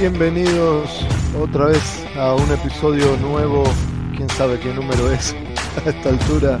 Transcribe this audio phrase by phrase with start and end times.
[0.00, 1.04] Bienvenidos
[1.36, 3.64] otra vez a un episodio nuevo,
[4.16, 5.32] quién sabe qué número es
[5.84, 6.60] a esta altura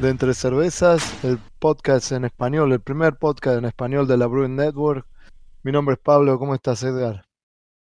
[0.00, 4.54] de Entre Cervezas, el podcast en español, el primer podcast en español de la Brewing
[4.54, 5.04] Network.
[5.64, 7.26] Mi nombre es Pablo, ¿cómo estás Edgar?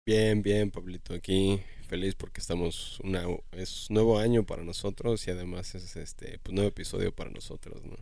[0.05, 5.75] Bien, bien, Pablito, aquí feliz porque estamos una es nuevo año para nosotros y además
[5.75, 7.97] es este pues, nuevo episodio para nosotros, ¿no?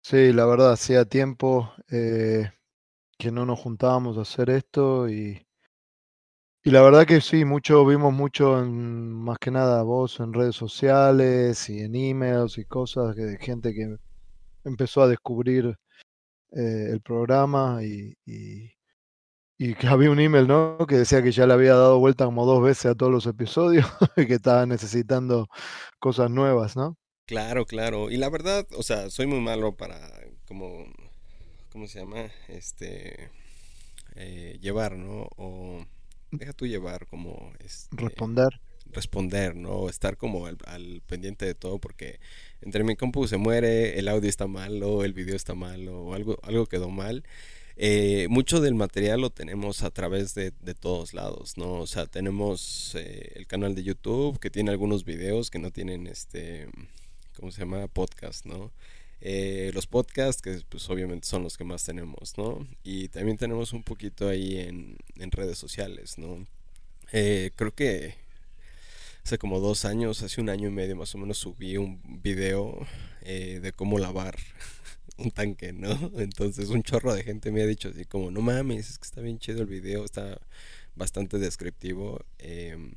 [0.00, 2.50] Sí, la verdad, hacía tiempo eh,
[3.24, 5.46] que no nos juntábamos a hacer esto y,
[6.62, 10.56] y la verdad que sí, mucho, vimos mucho, en, más que nada vos en redes
[10.56, 13.96] sociales y en emails y cosas de gente que
[14.64, 15.74] empezó a descubrir
[16.52, 18.72] eh, el programa y, y,
[19.58, 20.78] y que había un email, ¿no?
[20.86, 23.86] Que decía que ya le había dado vuelta como dos veces a todos los episodios
[24.18, 25.48] y que estaba necesitando
[25.98, 26.98] cosas nuevas, ¿no?
[27.26, 28.10] Claro, claro.
[28.10, 29.98] Y la verdad, o sea, soy muy malo para
[30.46, 30.84] como
[31.74, 32.30] ¿cómo se llama?
[32.46, 33.30] Este,
[34.14, 35.28] eh, llevar, ¿no?
[35.36, 35.84] O
[36.30, 37.52] deja tú llevar como...
[37.58, 38.60] Este, responder.
[38.92, 39.88] Responder, ¿no?
[39.88, 42.20] Estar como al, pendiente de todo porque
[42.60, 46.38] entre mi compu se muere, el audio está malo, el video está malo, o algo,
[46.44, 47.24] algo quedó mal.
[47.76, 51.80] Eh, mucho del material lo tenemos a través de, de todos lados, ¿no?
[51.80, 56.06] O sea, tenemos eh, el canal de YouTube que tiene algunos videos que no tienen
[56.06, 56.68] este,
[57.34, 57.88] ¿cómo se llama?
[57.88, 58.70] Podcast, ¿no?
[59.26, 62.68] Eh, los podcasts, que pues obviamente son los que más tenemos, ¿no?
[62.82, 64.98] Y también tenemos un poquito ahí en,
[65.30, 66.46] redes sociales, ¿no?
[67.10, 68.16] Eh, creo que
[69.24, 72.86] hace como dos años, hace un año y medio más o menos, subí un video
[73.22, 74.36] eh, de cómo lavar
[75.16, 76.12] un tanque, ¿no?
[76.18, 79.22] Entonces un chorro de gente me ha dicho así como, no mames, es que está
[79.22, 80.38] bien chido el video, está
[80.96, 82.20] bastante descriptivo.
[82.38, 82.92] Em,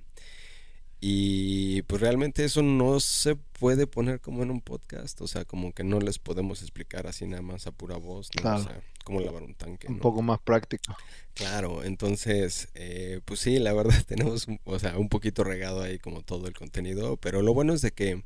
[0.99, 5.71] y pues realmente eso no se puede poner como en un podcast, o sea, como
[5.71, 8.55] que no les podemos explicar así nada más a pura voz, ¿no?
[8.55, 9.87] O sea, cómo lavar un tanque.
[9.87, 10.95] Un poco más práctico.
[11.33, 16.23] Claro, entonces, eh, pues sí, la verdad tenemos, o sea, un poquito regado ahí como
[16.23, 18.23] todo el contenido, pero lo bueno es de que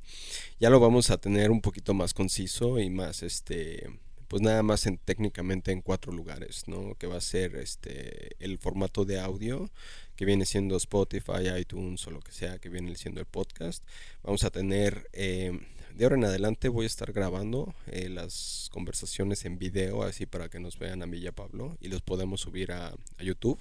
[0.60, 3.90] ya lo vamos a tener un poquito más conciso y más, este,
[4.32, 6.96] pues nada más en, técnicamente en cuatro lugares, ¿no?
[6.96, 9.70] Que va a ser este el formato de audio,
[10.16, 13.84] que viene siendo Spotify, iTunes o lo que sea que viene siendo el podcast.
[14.24, 15.60] Vamos a tener, eh,
[15.94, 20.48] de ahora en adelante voy a estar grabando eh, las conversaciones en video, así para
[20.48, 23.60] que nos vean a mí y a Pablo, y los podemos subir a, YouTube.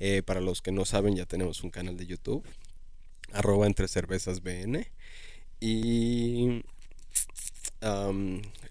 [0.00, 2.44] Eh, para los que no saben, ya tenemos un canal de YouTube,
[3.32, 4.86] arroba entre cervezas BN.
[5.60, 6.62] Y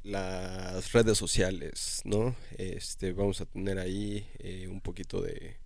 [0.03, 2.35] las redes sociales, ¿no?
[2.57, 5.57] Este, vamos a tener ahí eh, un poquito de,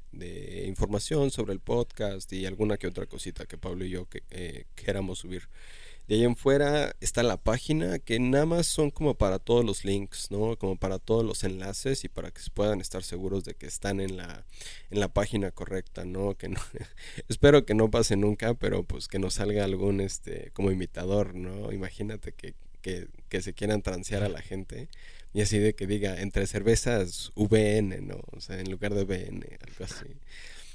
[0.65, 4.65] información sobre el podcast y alguna que otra cosita que Pablo y yo que, eh,
[4.75, 5.47] queramos subir.
[6.07, 9.83] De ahí en fuera está la página que nada más son como para todos los
[9.83, 10.57] links, ¿no?
[10.57, 14.17] Como para todos los enlaces y para que puedan estar seguros de que están en
[14.17, 14.45] la,
[14.89, 16.35] en la página correcta, ¿no?
[16.35, 16.61] Que no
[17.27, 21.71] espero que no pase nunca, pero pues que nos salga algún este como imitador, ¿no?
[21.73, 23.07] Imagínate que que,
[23.41, 24.89] se quieran transear a la gente
[25.33, 28.21] y así de que diga entre cervezas VN, ¿no?
[28.31, 30.17] O sea, en lugar de VN, algo así.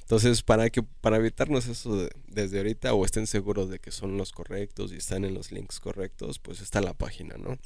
[0.03, 4.33] Entonces, para que para evitarnos eso desde ahorita o estén seguros de que son los
[4.33, 7.59] correctos y están en los links correctos, pues está la página, ¿no?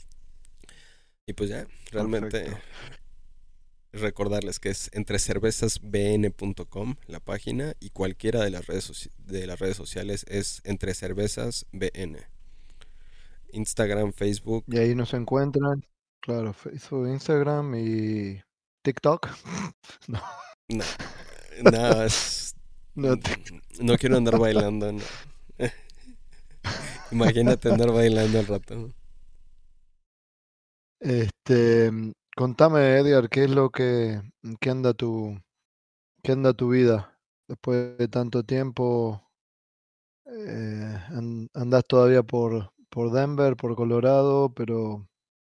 [1.27, 2.47] Y pues ya, realmente
[3.93, 9.77] recordarles que es entre cervezasbn.com la página y cualquiera de las redes de las redes
[9.77, 12.36] sociales es entre cervezas BN.
[13.56, 14.65] Instagram, Facebook.
[14.69, 15.84] Y ahí nos encuentran,
[16.21, 18.41] claro, Facebook, Instagram y
[18.83, 19.28] TikTok.
[20.09, 20.21] no.
[20.69, 20.84] No,
[21.62, 22.55] no, es,
[22.94, 23.15] no,
[23.81, 24.93] no, quiero andar bailando.
[24.93, 25.03] No.
[27.12, 28.91] Imagínate andar bailando al rato.
[30.99, 31.93] Este,
[32.37, 34.21] contame, Edgar, ¿qué es lo que,
[34.61, 35.38] qué anda tu,
[36.23, 39.23] qué anda tu vida después de tanto tiempo?
[40.27, 40.99] Eh,
[41.55, 45.09] ¿Andás todavía por, por Denver, por Colorado, pero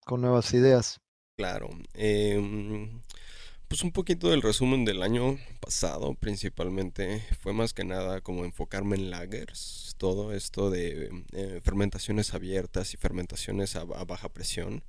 [0.05, 0.99] con nuevas ideas.
[1.37, 1.69] Claro.
[1.93, 3.01] Em,
[3.67, 8.95] pues un poquito del resumen del año pasado, principalmente, fue más que nada como enfocarme
[8.95, 14.83] en lagers, todo esto de eh, fermentaciones abiertas y fermentaciones a, baja presión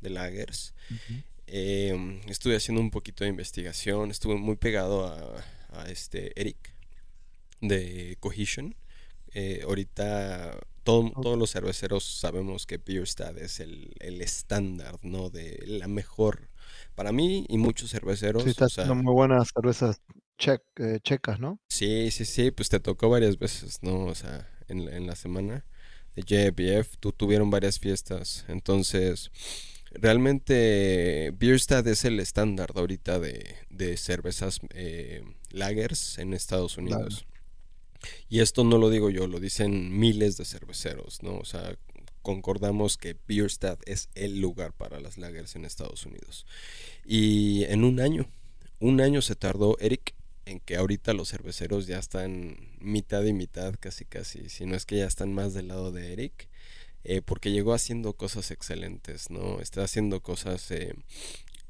[0.00, 0.74] de lagers.
[1.46, 5.44] Em, estuve haciendo un poquito de investigación, estuve muy pegado a,
[5.88, 6.74] este Eric
[7.60, 8.74] de Cohesion.
[9.34, 15.30] Eh, ahorita todos los cerveceros sabemos que Bierstadt es el, estándar, ¿no?
[15.30, 16.50] De la mejor.
[16.94, 18.44] Para mí y muchos cerveceros.
[18.44, 20.00] Sí, está haciendo muy buenas cervezas
[20.46, 21.58] eh, checas, ¿no?
[21.68, 22.50] Sí, sí, sí.
[22.50, 24.04] Pues te tocó varias veces, ¿no?
[24.06, 25.64] O sea, en, en la semana
[26.14, 28.44] de JBF, tú tuvieron varias fiestas.
[28.48, 29.30] Entonces,
[29.94, 37.26] Realmente Bierstadt es el estándar ahorita de, de cervezas eh, lagers en Estados Unidos.
[38.28, 41.36] Y esto no lo digo yo, lo dicen miles de cerveceros, ¿no?
[41.36, 41.76] O sea,
[42.22, 46.46] concordamos que Bierstadt es el lugar para las lagers en Estados Unidos.
[47.04, 48.28] Y en un año,
[48.80, 50.14] un año se tardó Eric
[50.44, 54.86] en que ahorita los cerveceros ya están mitad y mitad, casi casi, si no es
[54.86, 56.48] que ya están más del lado de Eric,
[57.04, 59.60] eh, porque llegó haciendo cosas excelentes, ¿no?
[59.60, 60.94] Está haciendo cosas eh,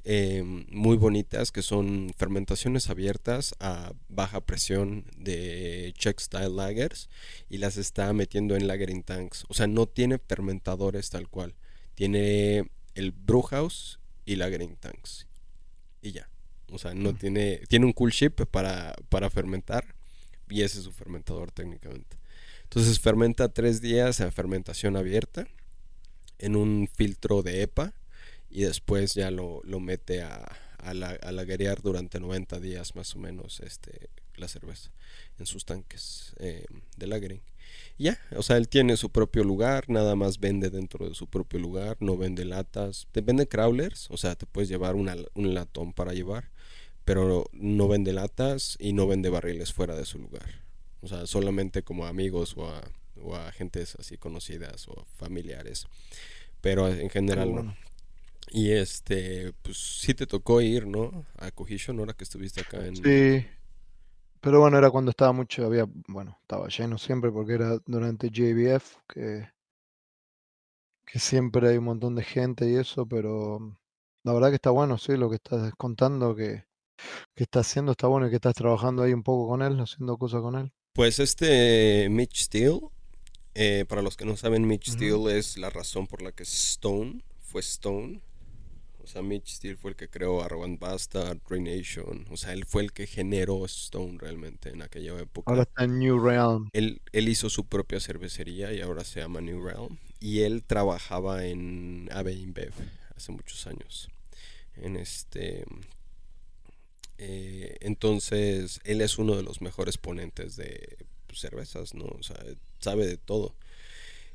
[0.05, 7.09] eh, muy bonitas que son fermentaciones abiertas a baja presión de Czech Style Lagers
[7.49, 9.45] y las está metiendo en lagering tanks.
[9.49, 11.55] O sea, no tiene fermentadores tal cual.
[11.95, 15.29] Tiene el brewhouse y lagering tanks.
[16.01, 16.29] Y ya.
[16.73, 17.17] O sea, no mm.
[17.17, 17.61] tiene.
[17.69, 19.95] Tiene un cool ship para, para fermentar.
[20.51, 22.17] Y ese es su fermentador técnicamente.
[22.65, 25.47] Entonces fermenta tres días en fermentación abierta.
[26.39, 27.95] En un filtro de EPA
[28.53, 33.61] y después ya lo, mete a, a, la, a durante 90 días más o menos
[33.61, 34.91] este, la cerveza
[35.39, 36.67] en sus tanques eh,
[36.97, 37.41] de lagering.
[37.99, 41.59] ya, o sea, él tiene su propio lugar, nada más vende dentro de su propio
[41.59, 45.95] lugar, no vende latas, te vende crawlers, o sea, te puedes llevar una, un latón
[45.95, 46.51] para llevar,
[47.05, 50.63] pero no vende latas y no vende barriles fuera de su lugar.
[51.01, 52.83] O sea, solamente como amigos o a,
[53.21, 55.87] o a gentes así conocidas o familiares.
[56.61, 57.77] Pero en general no.
[58.55, 61.25] Y este, pues sí te tocó ir, ¿no?
[61.39, 62.97] A Cohesion ahora que estuviste acá en...
[62.97, 63.47] Sí,
[64.43, 68.99] pero bueno, era cuando estaba mucho, había, bueno, estaba lleno siempre porque era durante JBF,
[69.09, 69.49] que,
[71.07, 73.79] que siempre hay un montón de gente y eso, pero
[74.23, 76.67] la verdad que está bueno, sí, lo que estás contando que,
[77.35, 80.19] que estás haciendo está bueno y que estás trabajando ahí un poco con él, haciendo
[80.19, 80.71] cosas con él.
[80.93, 82.81] Pues este Mitch Steele,
[83.55, 87.25] eh, para los que no saben, Mitch Steele es la razón por la que Stone
[87.41, 88.21] fue Stone
[89.03, 92.27] o sea, Mitch Steele fue el que creó Arrogant Bastard, Nation.
[92.31, 95.51] O sea, él fue el que generó Stone realmente en aquella época.
[95.51, 96.69] Ahora está en New Realm.
[96.73, 99.99] Él, él hizo su propia cervecería y ahora se llama New Realm.
[100.21, 102.73] Y él trabajaba en AB InBev
[103.17, 104.09] hace muchos años.
[104.77, 105.65] En este.
[107.19, 110.97] Eh, entonces, él es uno de los mejores ponentes de
[111.33, 112.05] cervezas, ¿no?
[112.05, 112.37] O sea,
[112.79, 113.55] sabe de todo.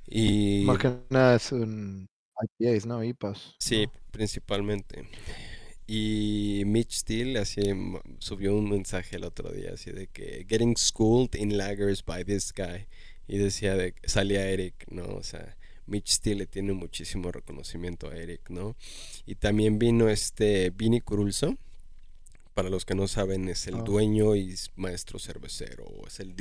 [0.07, 0.63] Y...
[0.65, 2.07] Más que nada es un
[2.59, 3.03] IPAs, ¿no?
[3.03, 3.55] IPAs.
[3.59, 5.07] Sí, principalmente.
[5.87, 7.61] Y Mitch Steele así
[8.19, 12.51] subió un mensaje el otro día así de que getting schooled in lagers by this
[12.53, 12.87] guy
[13.25, 15.05] y decía de salía Eric, ¿no?
[15.05, 15.55] O sea,
[15.85, 18.75] Mitch Steele le tiene muchísimo reconocimiento a Eric, ¿no?
[19.25, 21.57] Y también vino este Vini Curulso.
[22.53, 23.83] Para los que no saben, es el ah.
[23.83, 26.35] dueño y maestro cervecero, es el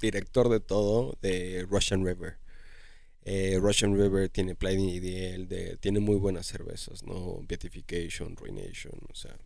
[0.00, 2.36] director de todo de Russian River.
[3.24, 7.40] Eh, Russian River tiene Platinum IDL, de, tiene muy buenas cervezas, ¿no?
[7.46, 9.36] Beatification, Ruination, o sea,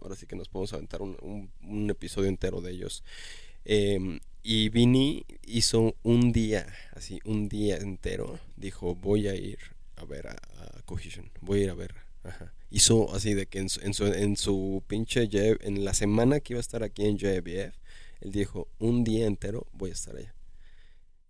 [0.00, 1.50] ahora sí que nos podemos aventar un,
[1.90, 3.02] episodio entero de ellos.
[3.64, 9.58] Em, y Vini hizo un día, así, un día entero, dijo, voy a ir
[9.96, 10.36] a ver a,
[10.84, 11.94] Cohesion, voy a ir a ver.
[12.22, 12.52] Ajá.
[12.70, 16.52] Hizo así de que en su, en su, en su pinche, en la semana que
[16.52, 17.76] iba a estar aquí en JBF,
[18.20, 20.35] él dijo, un día entero voy a estar allá.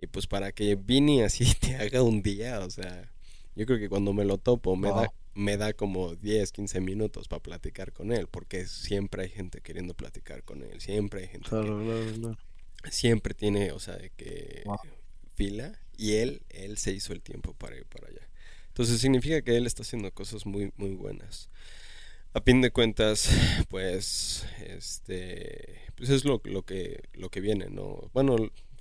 [0.07, 3.11] Y pues para que Vini así te haga un día, o sea,
[3.57, 7.27] yo creo que cuando me lo topo me, da, me da como 10, 15 minutos
[7.27, 11.51] para platicar con él, porque siempre hay gente queriendo platicar con él, siempre hay gente
[12.89, 14.63] siempre tiene, o sea, de que
[15.35, 18.29] fila y él, él se hizo el tiempo para ir para allá.
[18.69, 21.51] Entonces significa que él está haciendo cosas muy, muy buenas.
[22.33, 23.29] A fin de cuentas,
[23.71, 28.09] pues, este, pues es lo, lo que, lo que viene, ¿no?
[28.13, 28.37] Bueno,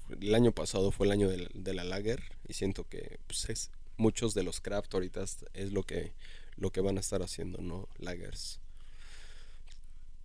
[0.09, 4.43] el año pasado fue el año de, la lager y siento que pues, muchos de
[4.43, 6.13] los craft ahorita es lo que,
[6.57, 7.87] lo que van a estar haciendo, ¿no?
[7.97, 8.59] Lagers.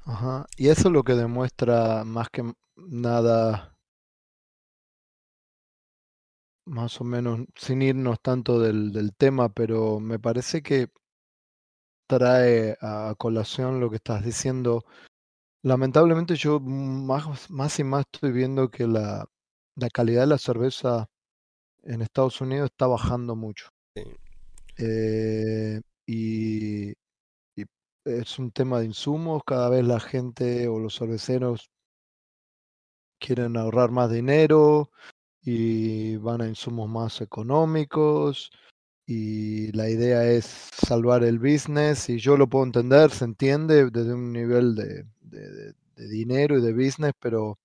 [0.04, 3.76] Ajá, y eso es lo que demuestra más que nada,
[6.64, 10.88] más o menos, sin irnos tanto del, del tema, pero me parece que
[12.06, 14.84] trae a colación lo que estás diciendo.
[15.62, 19.28] Lamentablemente yo más, más y más estoy viendo que la,
[19.80, 21.08] la calidad de la cerveza
[21.82, 23.68] en Estados Unidos está bajando mucho.
[24.76, 26.92] Eh, y,
[28.04, 31.70] es un tema de insumos, cada vez la gente o los cerveceros
[33.18, 34.90] quieren ahorrar más dinero
[35.42, 38.50] y van a insumos más económicos
[39.06, 44.14] y la idea es salvar el business y yo lo puedo entender, se entiende desde
[44.14, 45.74] un nivel de
[46.08, 47.58] dinero y de business, pero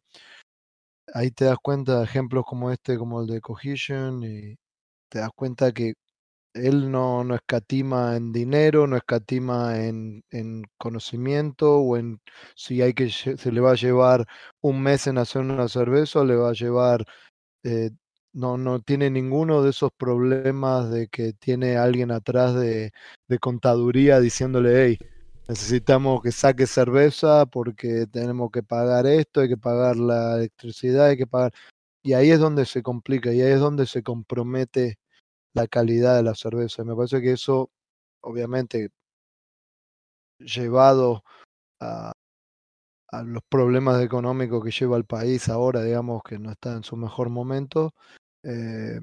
[1.15, 4.57] ahí te das cuenta de ejemplos como este, como el de Cohesion, y
[5.09, 5.93] te das cuenta que
[6.53, 10.23] él no, no escatima en dinero, no escatima en,
[10.77, 12.19] conocimiento o en
[12.55, 14.25] si hay que se le va a llevar
[14.61, 17.05] un mes en hacer una cerveza, le va a llevar
[17.63, 17.91] eh,
[18.33, 22.91] no, no tiene ninguno de esos problemas de que tiene alguien atrás de,
[23.27, 24.99] de contaduría diciéndole, hey,
[25.47, 31.17] necesitamos que saque cerveza porque tenemos que pagar esto, hay que pagar la electricidad, hay
[31.17, 31.53] que pagar...
[32.03, 34.99] Y ahí es donde se complica y ahí es donde se compromete
[35.53, 36.83] la calidad de la cerveza.
[36.83, 37.71] Me parece que eso,
[38.21, 38.89] obviamente,
[40.39, 41.23] llevado
[41.79, 42.13] a,
[43.09, 46.97] a los problemas económicos que lleva el país ahora, digamos que no está en su
[46.97, 47.93] mejor momento,
[48.43, 48.99] eh,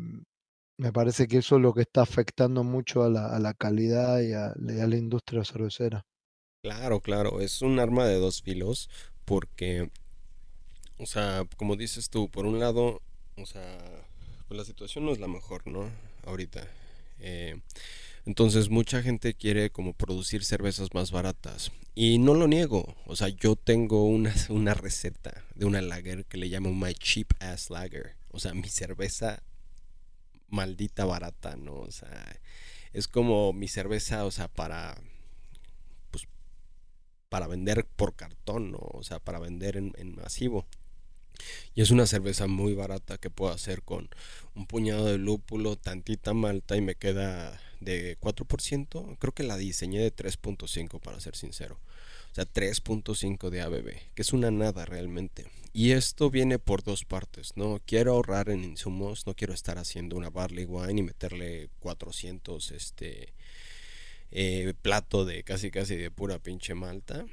[0.79, 4.21] me parece que eso es lo que está afectando mucho a la, a la calidad
[4.21, 6.05] y a, la industria cervecera.
[6.63, 8.89] Claro, claro, es un arma de dos filos
[9.25, 9.91] porque,
[10.97, 13.03] o sea, como dices tú, por un lado,
[13.37, 13.81] o sea,
[14.47, 15.91] pues la situación no es la mejor, ¿no?
[16.25, 16.69] Ahorita.
[17.19, 17.61] Eh,
[18.27, 21.73] entonces mucha gente quiere como producir cervezas más baratas.
[21.97, 22.95] Y no lo niego.
[23.07, 27.33] O sea, yo tengo una, una receta de una lager que le llamo My Cheap
[27.41, 28.15] Ass Lager.
[28.31, 29.43] O sea, mi cerveza
[30.49, 31.75] maldita barata, ¿no?
[31.75, 32.41] O sea,
[32.93, 34.97] es como mi cerveza, o sea, para
[37.33, 38.77] para vender por cartón.
[38.79, 40.67] O sea, para vender en, en masivo.
[41.75, 44.11] Y es una cerveza muy barata que puedo hacer con
[44.55, 49.17] un puñado de lúpulo, tantita malta y me queda de 4%.
[49.19, 51.79] Creo que la diseñé de 3.5 para ser sincero.
[52.33, 55.47] O sea, 3.5 de ABB, que es una nada realmente.
[55.73, 57.81] Y esto viene por dos partes, ¿no?
[57.87, 63.33] Quiero ahorrar en insumos, no quiero estar haciendo una barley wine y meterle 400 este
[64.33, 67.25] eh, plato de casi casi de pura pinche malta.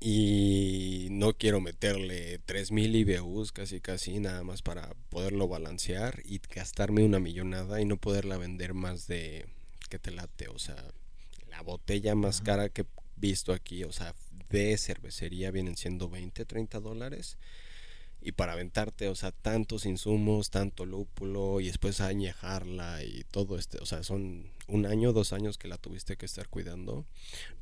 [0.00, 7.04] Y no quiero meterle 3000 IBUs casi casi nada más para poderlo balancear y gastarme
[7.04, 9.46] una millonada y no poderla vender más de
[9.88, 10.76] que te late, o sea,
[11.48, 12.84] la botella más cara que
[13.16, 14.14] visto aquí, o sea,
[14.50, 17.38] de cervecería vienen siendo 20, 30 dólares.
[18.20, 23.78] Y para aventarte, o sea, tantos insumos, tanto lúpulo y después añejarla y todo este,
[23.78, 27.06] o sea, son un año, dos años que la tuviste que estar cuidando.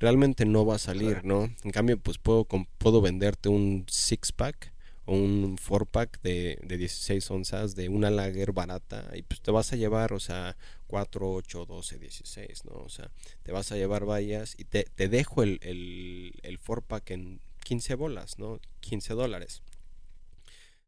[0.01, 1.51] Realmente no va a salir, ¿no?
[1.63, 2.47] En cambio, pues puedo,
[2.79, 4.73] puedo venderte un six pack
[5.07, 9.53] o un four pack de, de 16 onzas de una lager barata y pues te
[9.53, 10.57] vas a llevar, o sea,
[10.89, 12.73] 4, 8, 12, 16, ¿no?
[12.73, 13.11] O sea,
[13.45, 17.41] te vas a llevar vallas y te, te dejo el, el, el 4 pack en
[17.63, 18.61] 15 bolas, ¿no?
[18.81, 19.63] 15 dólares.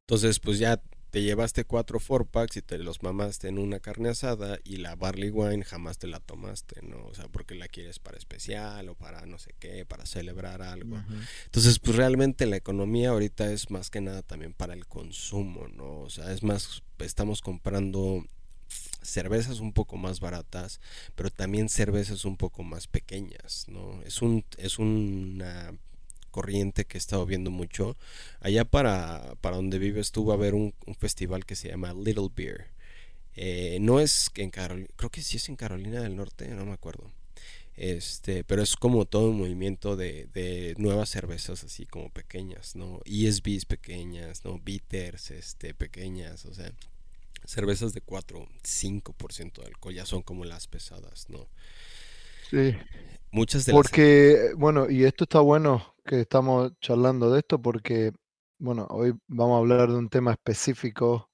[0.08, 4.08] Entonces, pues ya te llevaste cuatro four packs y te los mamaste en una carne
[4.08, 7.04] asada y la barley wine jamás te la tomaste, ¿no?
[7.04, 10.98] O sea, porque la quieres para especial o para no sé qué, para celebrar algo.
[11.44, 16.00] Entonces, pues realmente la economía ahorita es más que nada también para el consumo, ¿no?
[16.00, 18.24] O sea, es más, estamos comprando
[19.02, 20.80] cervezas un poco más baratas,
[21.16, 24.00] pero también cervezas un poco más pequeñas, ¿no?
[24.04, 25.76] Es un es una
[26.38, 27.96] corriente que he estado viendo mucho.
[28.38, 32.28] Allá para, para donde vives tú va a haber un, festival que se llama Little
[32.32, 32.68] Beer.
[33.34, 36.64] Eh, no es que en Carolina, creo que sí es en Carolina del Norte, no
[36.64, 37.10] me acuerdo.
[37.74, 43.00] Este, pero es como todo un movimiento de, de nuevas cervezas así como pequeñas, ¿no?
[43.04, 44.60] ESBs pequeñas, ¿no?
[44.60, 46.72] Bitters, este, pequeñas, o sea,
[47.46, 51.48] cervezas de 4, 5% de alcohol, ya son como las pesadas, ¿no?
[52.50, 52.74] Sí.
[53.30, 58.12] Muchas de Porque, bueno, y esto está bueno que estamos charlando de esto porque,
[58.58, 61.28] bueno, hoy vamos a hablar de un tema específico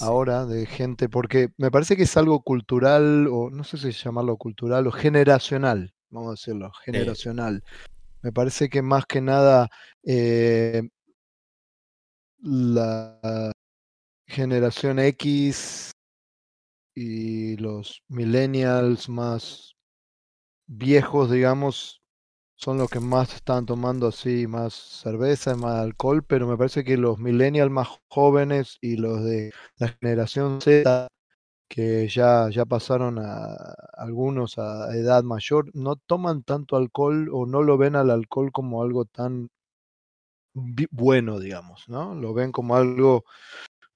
[0.00, 4.36] ahora de gente, porque me parece que es algo cultural, o no sé si llamarlo
[4.36, 7.64] cultural o generacional, vamos a decirlo, generacional.
[8.22, 9.70] Me parece que más que nada
[10.04, 10.82] eh,
[12.40, 13.52] la
[14.26, 15.92] generación X
[16.94, 19.77] y los millennials más
[20.68, 22.02] viejos, digamos,
[22.56, 26.96] son los que más están tomando así más cerveza, más alcohol, pero me parece que
[26.98, 31.08] los millennials más jóvenes y los de la generación Z,
[31.68, 33.54] que ya, ya pasaron a
[33.94, 38.82] algunos a edad mayor, no toman tanto alcohol o no lo ven al alcohol como
[38.82, 39.50] algo tan
[40.90, 42.14] bueno, digamos, ¿no?
[42.14, 43.24] Lo ven como algo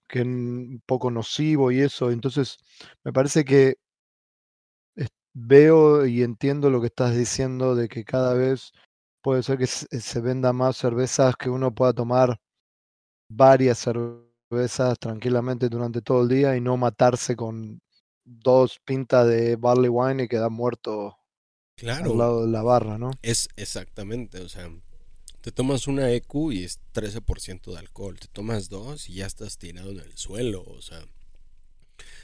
[0.09, 2.11] que un poco nocivo y eso.
[2.11, 2.59] Entonces,
[3.05, 3.77] me parece que
[5.35, 8.73] veo y entiendo lo que estás diciendo de que cada vez
[9.23, 12.39] puede ser que se venda más cervezas, que uno pueda tomar
[13.31, 17.81] varias cervezas tranquilamente durante todo el día y no matarse con
[18.25, 21.17] dos pintas de barley wine y quedar muerto
[21.83, 23.11] al lado de la barra, ¿no?
[23.23, 24.71] Es exactamente, o sea,
[25.41, 29.59] te tomas una EQ y es 13% de alcohol, te tomas dos y ya estás
[29.59, 31.03] tirado en el suelo, o sea,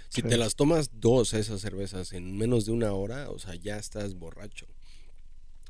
[0.08, 3.76] Si te las tomas dos esas cervezas en menos de una hora, o sea, ya
[3.76, 4.66] estás borracho.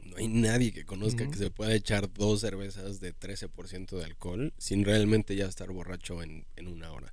[0.04, 4.54] No hay nadie que conozca que se pueda echar dos cervezas de 13% de alcohol
[4.56, 7.12] sin realmente ya estar borracho en, en una hora.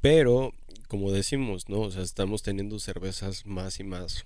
[0.00, 0.52] Pero,
[0.88, 1.80] como decimos, ¿no?
[1.80, 4.24] O sea, estamos teniendo cervezas más y más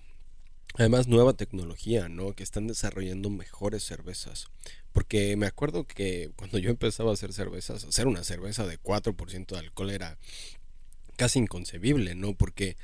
[0.79, 2.35] Además, nueva tecnología, ¿no?
[2.35, 4.49] Que están desarrollando mejores cervezas.
[4.93, 9.47] Porque me acuerdo que cuando yo empezaba a hacer cervezas, hacer una cerveza de 4%
[9.47, 10.19] de alcohol era
[11.17, 12.35] casi inconcebible, ¿no?
[12.35, 12.77] Porque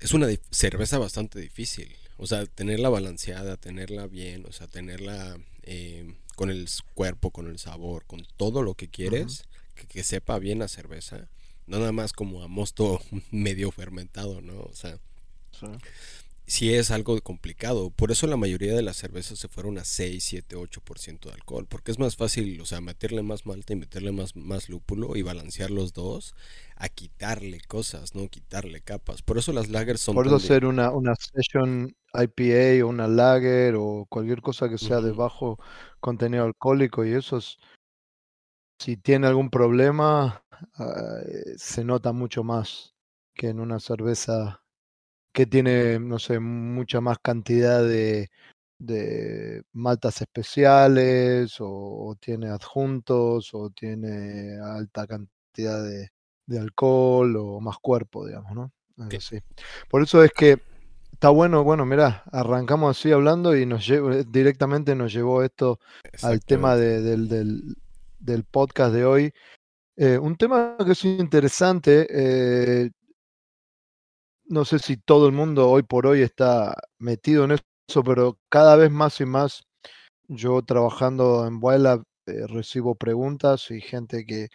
[0.00, 1.96] es una cerveza bastante difícil.
[2.18, 7.58] O sea, tenerla balanceada, tenerla bien, o sea, tenerla eh, con el cuerpo, con el
[7.58, 9.44] sabor, con todo lo que quieres,
[9.88, 11.28] que, sepa bien la cerveza.
[11.66, 13.00] No nada más como a mosto
[13.30, 14.60] medio fermentado, ¿no?
[14.60, 14.98] O sea,
[15.58, 15.66] sí
[16.60, 17.90] es algo complicado.
[17.90, 21.66] Por eso la mayoría de las cervezas se fueron a 6, 7, 8% de alcohol.
[21.66, 25.22] Porque es más fácil, o sea, meterle más malta y meterle más, más lúpulo y
[25.22, 26.34] balancear los dos
[26.76, 28.28] a quitarle cosas, ¿no?
[28.28, 29.22] Quitarle capas.
[29.22, 30.14] Por eso las lagers son...
[30.14, 35.00] Por eso hacer una, una session IPA o una lager o cualquier cosa que sea
[35.00, 35.58] de bajo
[36.00, 37.58] contenido alcohólico y eso es...
[38.78, 40.44] Si tiene algún problema,
[40.78, 42.94] eh, se nota mucho más
[43.34, 44.61] que en una cerveza
[45.32, 48.30] que tiene, no sé, mucha más cantidad de,
[48.78, 56.10] de maltas especiales o, tiene adjuntos o tiene alta cantidad de,
[56.46, 58.72] de alcohol o más cuerpo, digamos, ¿no?
[59.88, 60.60] Por eso es que
[61.12, 65.78] está bueno, bueno, mira, arrancamos así hablando y nos llevo, eh, directamente nos llevó esto
[66.22, 67.76] al tema de, del, del,
[68.18, 69.32] del, podcast de hoy.
[69.96, 72.90] Eh, un tema que es interesante, eh,
[74.44, 78.76] no sé si todo el mundo hoy por hoy está metido en eso, pero cada
[78.76, 79.64] vez más y más
[80.28, 84.48] yo trabajando en Vuela eh, recibo preguntas y gente que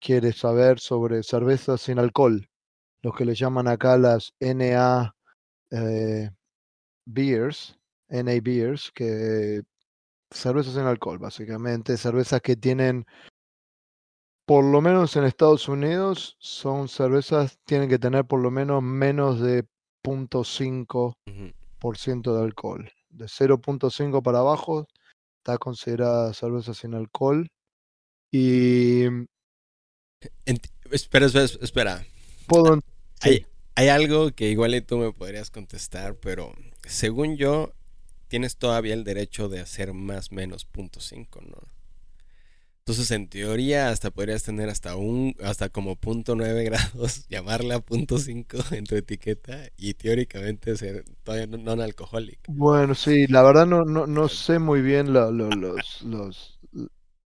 [0.00, 2.48] quiere saber sobre cervezas sin alcohol,
[3.02, 5.14] los que le llaman acá las NA
[5.70, 6.30] eh,
[7.06, 9.62] beers, NA beers, que
[10.30, 13.06] cervezas sin alcohol, básicamente, cervezas que tienen
[14.46, 19.40] por lo menos en Estados Unidos, son cervezas, tienen que tener por lo menos menos
[19.40, 19.64] de
[20.04, 22.90] 0.5% de alcohol.
[23.10, 24.88] De 0.5 para abajo
[25.38, 27.48] está considerada cerveza sin alcohol.
[28.32, 29.04] Y.
[30.90, 32.04] espera, espera, espera.
[32.46, 32.80] ¿Puedo...
[33.20, 36.52] Hay, hay algo que igual tú me podrías contestar, pero
[36.86, 37.72] según yo,
[38.28, 41.58] tienes todavía el derecho de hacer más menos punto .5, ¿no?
[42.84, 48.18] Entonces, en teoría, hasta podrías tener hasta un, hasta como punto nueve grados, llamarla punto
[48.18, 52.52] cinco en tu etiqueta y teóricamente ser todavía no, alcohólico.
[52.52, 56.58] Bueno, sí, la verdad no, no, no sé muy bien los, los, los,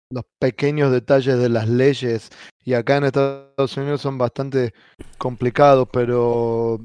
[0.10, 2.32] los pequeños detalles de las leyes
[2.64, 4.74] y acá en Estados Unidos son bastante
[5.20, 6.80] complicados, pero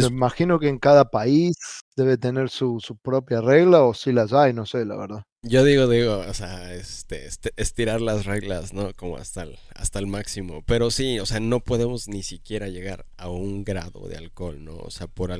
[0.00, 1.56] me imagino que en cada país
[1.96, 5.22] debe tener su, su propia regla o si las hay, no sé, la verdad.
[5.42, 8.94] Yo digo, digo, o sea, este, este, estirar las reglas, ¿no?
[8.94, 10.62] Como hasta el, hasta el máximo.
[10.66, 14.76] Pero sí, o sea, no podemos ni siquiera llegar a un grado de alcohol, ¿no?
[14.76, 15.30] O sea, por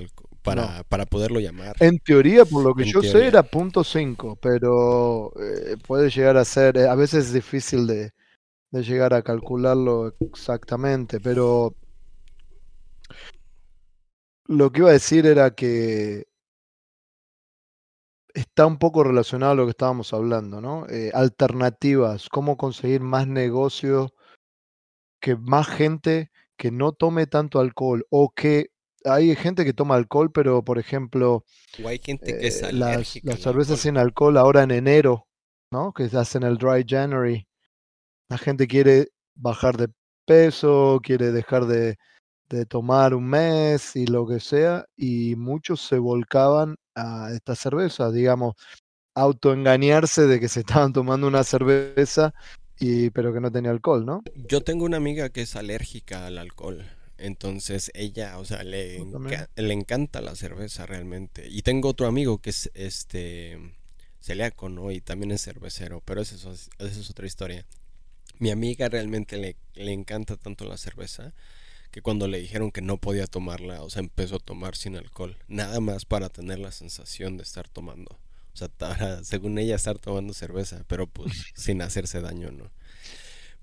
[0.42, 1.74] para, para poderlo llamar.
[1.80, 6.44] En teoría, por lo que yo sé, era punto cinco, pero eh, puede llegar a
[6.44, 8.10] ser, eh, a veces es difícil de,
[8.70, 11.74] de llegar a calcularlo exactamente, pero
[14.46, 16.26] lo que iba a decir era que
[18.34, 20.86] está un poco relacionado a lo que estábamos hablando, ¿no?
[20.88, 24.12] Eh, alternativas, cómo conseguir más negocio,
[25.20, 28.70] que más gente que no tome tanto alcohol o que
[29.04, 31.44] hay gente que toma alcohol, pero por ejemplo,
[31.84, 35.28] hay gente que eh, las, las cervezas sin alcohol ahora en enero,
[35.70, 35.92] ¿no?
[35.92, 37.46] Que se hacen el dry January.
[38.28, 39.88] La gente quiere bajar de
[40.26, 41.96] peso, quiere dejar de,
[42.54, 48.10] de tomar un mes y lo que sea, y muchos se volcaban a esta cerveza,
[48.10, 48.54] digamos,
[49.14, 52.34] autoengañarse de que se estaban tomando una cerveza
[52.78, 54.22] y pero que no tenía alcohol, ¿no?
[54.34, 56.84] Yo tengo una amiga que es alérgica al alcohol.
[57.16, 58.98] Entonces ella, o sea, le,
[59.56, 61.46] le encanta la cerveza realmente.
[61.48, 63.58] Y tengo otro amigo que es este
[64.20, 64.90] celíaco, ¿no?
[64.90, 67.66] Y también es cervecero, pero esa es, esa es otra historia.
[68.40, 71.32] Mi amiga realmente le, le encanta tanto la cerveza
[71.94, 75.36] que cuando le dijeron que no podía tomarla, o sea, empezó a tomar sin alcohol,
[75.46, 78.18] nada más para tener la sensación de estar tomando.
[78.52, 82.72] O sea, para, según ella, estar tomando cerveza, pero pues sin hacerse daño, ¿no?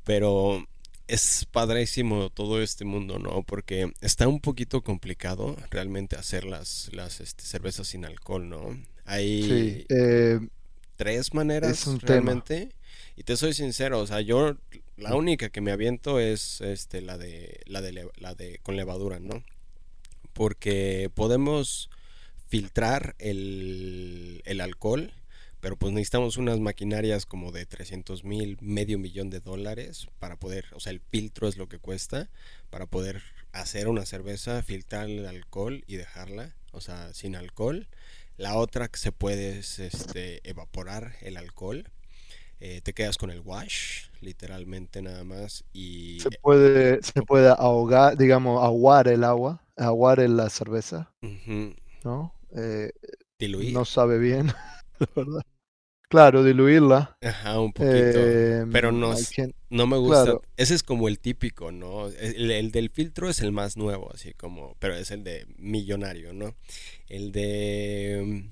[0.06, 0.65] Pero
[1.10, 3.44] es padrísimo todo este mundo, ¿no?
[3.44, 8.82] Porque está un poquito complicado realmente hacer las, las este, cervezas sin alcohol, ¿no?
[9.04, 10.39] Hay eh,
[10.96, 12.70] tres maneras realmente.
[13.17, 14.56] Y te soy sincero, o sea, yo
[14.97, 19.19] la única que me aviento es este la de la de la de con levadura,
[19.19, 19.43] ¿no?
[20.34, 21.89] porque podemos
[22.47, 25.13] filtrar el, el alcohol
[25.62, 30.65] pero pues necesitamos unas maquinarias como de 300 mil, medio millón de dólares para poder,
[30.73, 32.30] o sea, el filtro es lo que cuesta
[32.71, 37.88] para poder hacer una cerveza, filtrar el alcohol y dejarla, o sea, sin alcohol.
[38.38, 41.91] La otra que se puede es este, evaporar el alcohol.
[42.63, 45.63] Eh, te quedas con el wash, literalmente nada más.
[45.74, 51.12] Y se puede, se puede ahogar, digamos, aguar el agua, aguar la cerveza,
[52.04, 52.36] ¿no?
[52.56, 52.91] Eh,
[53.39, 53.74] Diluir.
[53.74, 54.47] No sabe bien,
[55.00, 55.41] la verdad.
[56.08, 57.17] Claro, diluirla.
[57.21, 58.19] Ajá, un poquito.
[58.71, 59.15] pero em, no,
[59.71, 60.38] no me gusta.
[60.56, 62.10] Ese es como el típico, ¿no?
[62.10, 66.54] El, del filtro es el más nuevo, así como, pero es el de millonario, ¿no?
[67.08, 68.52] El de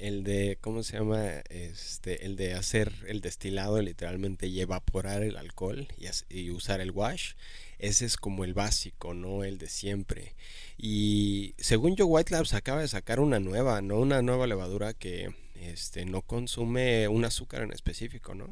[0.00, 5.36] el de cómo se llama este el de hacer el destilado literalmente y evaporar el
[5.36, 7.32] alcohol y, y, usar el wash
[7.78, 10.34] ese es como el básico no el de siempre
[10.76, 15.34] y según yo White Labs acaba de sacar una nueva no una nueva levadura que
[15.60, 18.48] este, no consume un azúcar en específico, ¿no?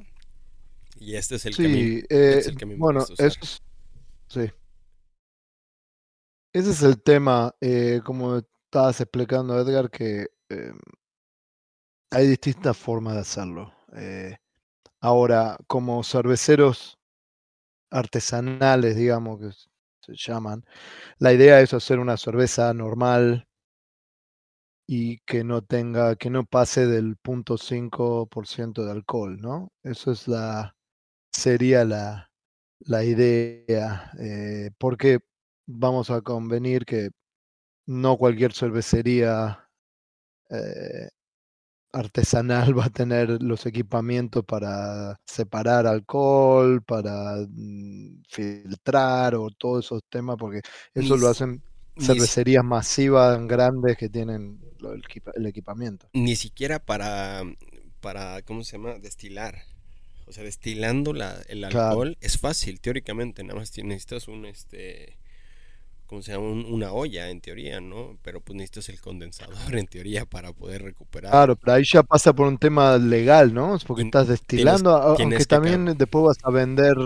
[0.99, 2.43] Y este es el que, a mí, eh,
[2.77, 3.61] bueno, eso
[4.29, 4.51] sí.
[6.53, 10.73] Ese es el tema, eh, como estabas explicando Edgar, que eh,
[12.11, 13.73] hay distintas formas de hacerlo.
[15.01, 16.99] ahora, como cerveceros
[17.91, 19.51] artesanales, digamos que
[20.03, 20.65] se llaman,
[21.19, 23.47] la idea es hacer una cerveza normal,
[24.87, 29.73] y que no tenga, que no pase del 0.5% de alcohol, ¿no?
[29.83, 30.77] Eso es la,
[31.33, 32.31] sería la,
[32.81, 35.21] la idea, eh, porque
[35.67, 37.11] vamos a convenir que
[37.87, 39.69] no cualquier cervecería
[40.51, 41.09] eh,
[41.97, 50.03] artesanal va a tener los equipamientos para separar alcohol, para mm, filtrar o todos esos
[50.09, 50.61] temas, porque
[50.95, 51.63] eso lo hacen
[51.99, 54.61] cervecerías masivas grandes que tienen
[55.35, 56.09] el, equipamiento.
[56.13, 57.43] Ni siquiera para,
[58.01, 58.99] para, ¿cómo se llama?
[58.99, 59.63] Destilar.
[60.27, 63.45] O sea, destilando la, el alcohol es fácil, teóricamente.
[63.45, 65.17] Nada más necesitas un, este,
[66.07, 66.47] ¿cómo se llama?
[66.47, 68.19] una olla, en teoría, ¿no?
[68.23, 71.33] Pero pues necesitas el condensador, en teoría, para poder recuperar.
[71.33, 73.77] Claro, pero ahí ya pasa por un tema legal, ¿no?
[73.77, 76.97] Es porque estás destilando, aunque también después vas a vender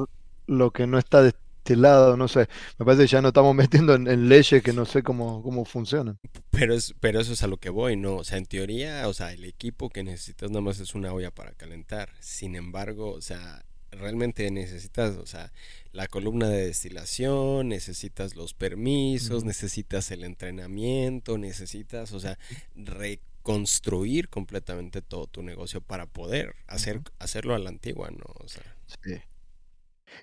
[0.46, 2.48] lo que no está destilando este lado, no sé.
[2.78, 6.18] Me parece que ya no estamos metiendo en, leyes que no sé cómo, cómo funcionan.
[6.50, 8.16] Pero, es, pero eso es a lo que voy, ¿no?
[8.16, 11.30] O sea, en teoría, o sea, el equipo que necesitas nada más es una olla
[11.30, 12.10] para calentar.
[12.20, 15.52] Sin embargo, o sea, realmente necesitas, o sea,
[15.92, 22.38] la columna de destilación, necesitas los permisos, necesitas el entrenamiento, necesitas, o sea,
[22.74, 28.24] reconstruir completamente todo tu negocio para poder hacer, hacerlo a la antigua, ¿no?
[28.38, 28.62] O sea.
[29.02, 29.20] Sí.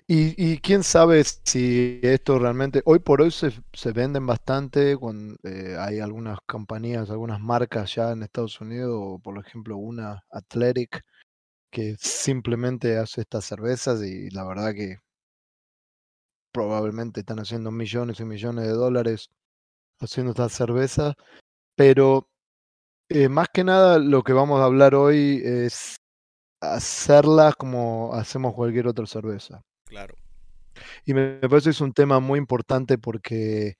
[0.06, 5.76] Y, quién sabe si esto realmente, hoy por hoy se, se venden bastante, cuando, eh,
[5.78, 11.04] hay algunas compañías, algunas marcas ya en Estados Unidos, por ejemplo una Athletic,
[11.70, 14.98] que simplemente hace estas cervezas y la verdad que
[16.52, 19.30] probablemente están haciendo millones y millones de dólares
[20.00, 21.14] haciendo estas cervezas,
[21.76, 22.28] pero
[23.08, 25.96] eh, más que nada lo que vamos a hablar hoy es
[26.60, 29.62] hacerlas como hacemos cualquier otra cerveza.
[29.84, 30.14] Claro.
[31.04, 33.76] Y me, parece que es un tema muy importante porque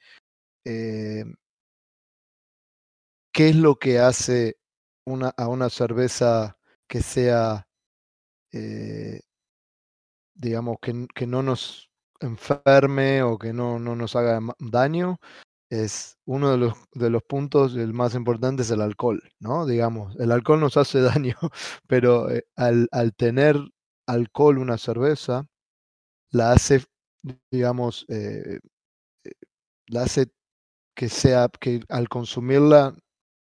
[0.64, 1.24] eh,
[3.32, 4.56] ¿qué es lo que hace
[5.04, 7.67] una, a una cerveza que sea,
[8.52, 9.20] eh,
[10.34, 15.18] digamos, que, que, no nos enferme o que no, no nos haga daño?
[15.70, 19.66] Es uno de los, de los puntos, el más importante es el alcohol, ¿no?
[19.66, 21.36] Digamos, el alcohol nos hace daño,
[21.86, 23.56] pero eh, al, al tener
[24.06, 25.46] alcohol una cerveza,
[26.30, 26.84] la hace,
[27.50, 28.60] digamos, eh,
[29.88, 30.30] la hace
[30.94, 32.96] que sea, que al consumirla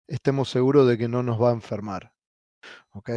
[0.08, 2.14] estemos seguros de que no nos va a enfermar.
[2.94, 3.12] ¿Ok?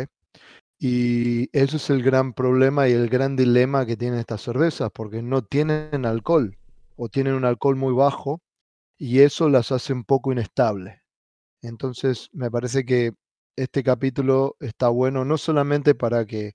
[0.79, 5.23] Y eso es el gran problema y el gran dilema que tienen estas cervezas, porque
[5.23, 6.57] no tienen alcohol
[6.97, 8.41] o tienen un alcohol muy bajo
[8.99, 11.01] y eso las hace un poco inestables.
[11.63, 13.13] Entonces, me parece que
[13.57, 16.55] este capítulo está bueno no solamente para que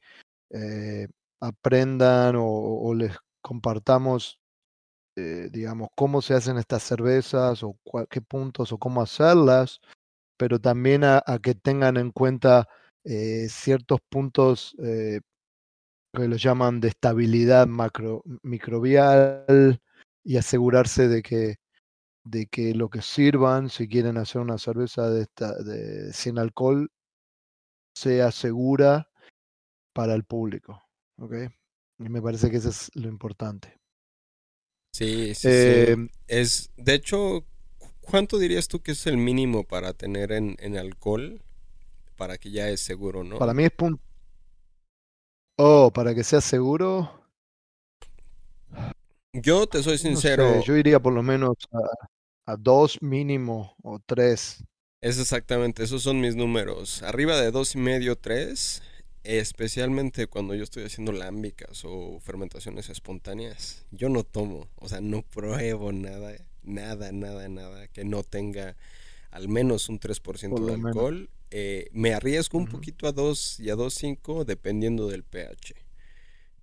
[0.51, 1.07] eh,
[1.41, 4.39] aprendan o, les compartamos,
[5.15, 7.77] eh, digamos, cómo se hacen estas cervezas o
[8.09, 9.81] qué puntos o cómo hacerlas,
[10.37, 12.67] pero también a, que tengan en cuenta
[13.03, 15.21] eh, ciertos puntos eh,
[16.13, 19.81] que los llaman de estabilidad macro, microbial
[20.23, 21.55] y asegurarse de que,
[22.23, 26.91] de que lo que sirvan, si quieren hacer una cerveza de esta, de, sin alcohol,
[27.95, 29.09] sea segura
[29.93, 30.83] para el público.
[31.17, 31.33] ¿ok?
[31.99, 33.77] Y me parece que eso es lo importante.
[34.93, 35.91] Sí, sí, sí.
[35.91, 37.45] Em, es, de hecho,
[38.01, 41.41] ¿cuánto dirías tú que es el mínimo para tener en, en alcohol
[42.21, 43.39] para que ya es seguro, no?
[43.39, 43.99] Para mí es punto.
[45.57, 47.09] Oh, para que sea seguro.
[49.33, 50.43] Yo te soy no sincero.
[50.51, 54.63] sé, yo iría por lo menos a, a dos mínimo o tres.
[55.01, 57.01] Es exactamente, esos son mis números.
[57.03, 58.83] Arriba de dos y medio, tres,
[59.23, 63.85] especialmente cuando yo estoy haciendo lámbicas o fermentaciones espontáneas.
[63.91, 68.75] Yo no tomo, o sea, no pruebo nada, nada, nada, nada que no tenga
[69.31, 71.13] al menos un 3% Por de menos.
[71.51, 75.75] Eh, me arriesgo un poquito a 2 y a 2.5 dependiendo del pH.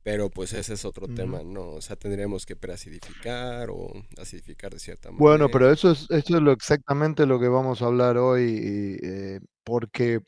[0.02, 1.70] Pero pues ese es otro tema, ¿no?
[1.72, 5.72] O sea, tendríamos que preacidificar o acidificar de cierta Bueno, pero manera.
[5.72, 10.20] eso es, eso es lo exactamente lo que vamos a hablar hoy, eh, porque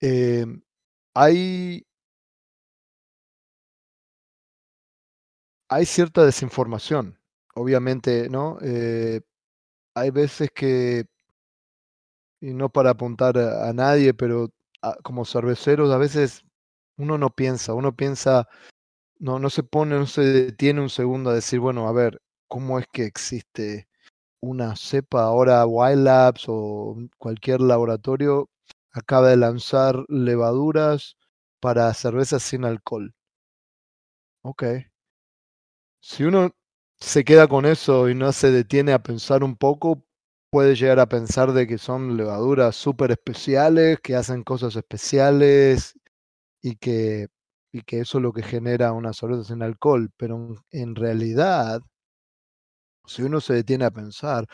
[0.00, 0.44] eh,
[1.14, 1.84] hay,
[5.68, 7.18] hay cierta desinformación,
[7.54, 8.58] obviamente, ¿no?
[8.62, 9.20] Eh,
[9.94, 11.06] hay veces que,
[12.50, 14.50] y no para apuntar a, nadie, pero
[14.82, 16.44] a- como cerveceros a veces
[16.98, 18.48] uno no piensa, uno piensa,
[19.18, 22.78] no, no se pone, no se detiene un segundo a decir, bueno, a ver, ¿cómo
[22.78, 23.88] es que existe
[24.40, 28.50] una cepa ahora Wild Labs o cualquier laboratorio
[28.92, 31.16] acaba de lanzar levaduras
[31.60, 33.14] para cervezas sin alcohol?
[34.42, 34.64] Ok.
[36.00, 36.50] Si uno
[37.00, 40.04] se queda con eso y no se detiene a pensar un poco,
[40.54, 45.98] puede llegar a pensar de que son levaduras súper especiales, que hacen cosas especiales
[46.62, 47.28] y que,
[47.72, 50.10] y que eso es lo que genera una cerveza sin alcohol.
[50.18, 50.36] Pero
[50.72, 51.82] en, en realidad,
[53.06, 54.46] si uno se detiene a pensar,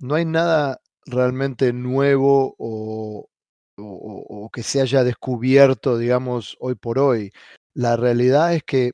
[0.00, 3.26] no hay nada realmente nuevo o-
[4.46, 7.32] o que se haya descubierto, digamos, hoy por hoy.
[7.74, 8.92] La realidad es que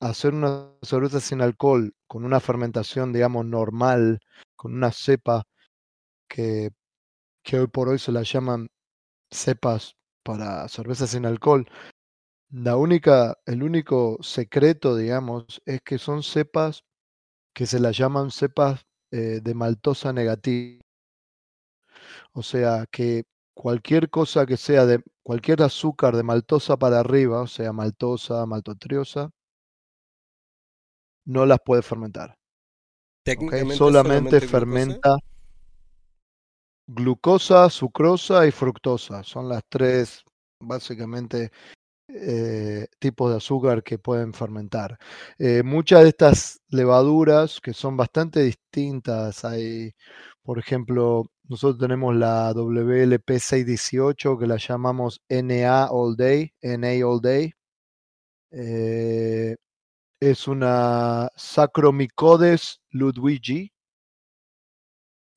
[0.00, 4.20] hacer una cerveza sin alcohol con una fermentación, digamos, normal,
[4.56, 5.44] con una cepa
[6.28, 6.70] que,
[7.42, 8.68] que hoy por hoy se la llaman
[9.30, 11.66] cepas para cerveza sin alcohol,
[12.50, 16.84] la única, el único secreto, digamos, es que son cepas
[17.54, 20.82] que se las llaman cepas eh, de maltosa negativa.
[22.32, 27.46] O sea que cualquier cosa que sea de cualquier azúcar de maltosa para arriba, o
[27.46, 29.30] sea, maltosa, maltotriosa,
[31.26, 32.36] no las puede fermentar.
[33.24, 34.50] Solamente solamente glucosa.
[34.50, 35.16] fermenta
[36.86, 39.22] glucosa, sucrosa y fructosa.
[39.24, 40.22] Son las tres,
[40.60, 41.50] básicamente,
[42.08, 44.98] eh, tipos de azúcar que pueden fermentar.
[45.38, 49.92] Eh, muchas de estas levaduras que son bastante distintas, hay,
[50.42, 57.52] por ejemplo, nosotros tenemos la WLP618 que la llamamos NA All Day, NA All Day.
[58.52, 59.56] Eh,
[60.20, 63.70] es una Saccharomycodes ludwigi.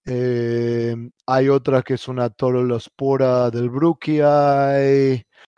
[0.05, 0.95] Eh,
[1.27, 4.21] hay otra que es una Torolospora del Bruchii.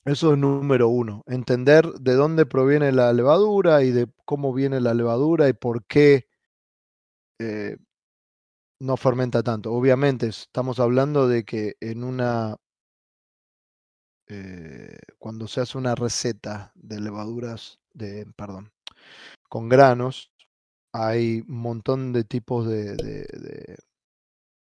[0.06, 4.94] eso es número uno, entender de dónde proviene la levadura y de cómo viene la
[4.94, 6.28] levadura y por qué
[7.40, 7.78] eh,
[8.80, 9.72] no fermenta tanto.
[9.72, 12.58] Obviamente, estamos hablando de que en una,
[14.28, 18.72] eh, cuando se hace una receta de levaduras, de, perdón,
[19.50, 20.32] con granos,
[20.94, 23.78] hay un montón de tipos de,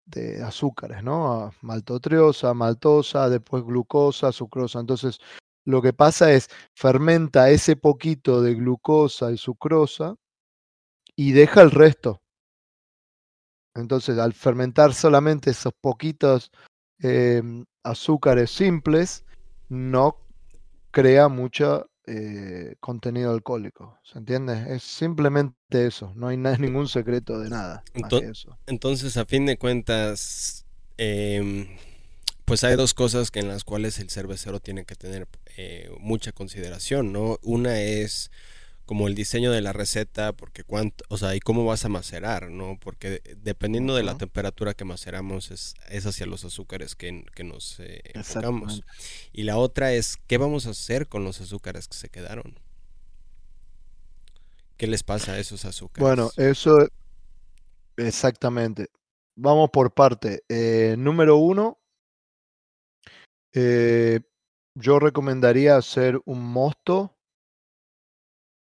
[0.08, 1.32] de azúcares, ¿no?
[1.32, 4.80] Ah, Maltotriosa, maltosa, después glucosa, sucrosa.
[4.80, 5.18] Entonces,
[5.64, 10.14] lo que pasa es, fermenta ese poquito de glucosa y sucrosa
[11.14, 12.22] y deja el resto.
[13.74, 16.50] Entonces, al fermentar solamente esos poquitos
[17.00, 19.24] em, azúcares simples,
[19.68, 20.16] no
[20.90, 23.98] crea mucho eh, contenido alcohólico.
[24.02, 24.74] ¿Se entiende?
[24.74, 26.12] Es simplemente eso.
[26.16, 27.84] No hay ningún secreto de nada.
[28.66, 30.64] Entonces, a fin de cuentas,
[30.96, 31.68] em,
[32.44, 36.32] pues hay dos cosas que en las cuales el cervecero tiene que tener eh, mucha
[36.32, 37.38] consideración, ¿no?
[37.42, 38.30] Una es
[38.88, 42.50] como el diseño de la receta, porque cuánto, o sea, y cómo vas a macerar,
[42.50, 42.78] ¿no?
[42.80, 47.78] Porque dependiendo de la temperatura que maceramos es, es hacia los azúcares que, que nos
[47.80, 48.82] eh, enfocamos.
[49.30, 52.58] Y la otra es, ¿qué vamos a hacer con los azúcares que se quedaron?
[54.78, 56.00] ¿Qué les pasa a esos azúcares?
[56.00, 56.88] Bueno, eso
[57.98, 58.88] exactamente.
[59.36, 60.44] Vamos por parte.
[60.48, 61.78] Eh, número uno,
[63.52, 64.20] eh,
[64.74, 67.17] yo recomendaría hacer un mosto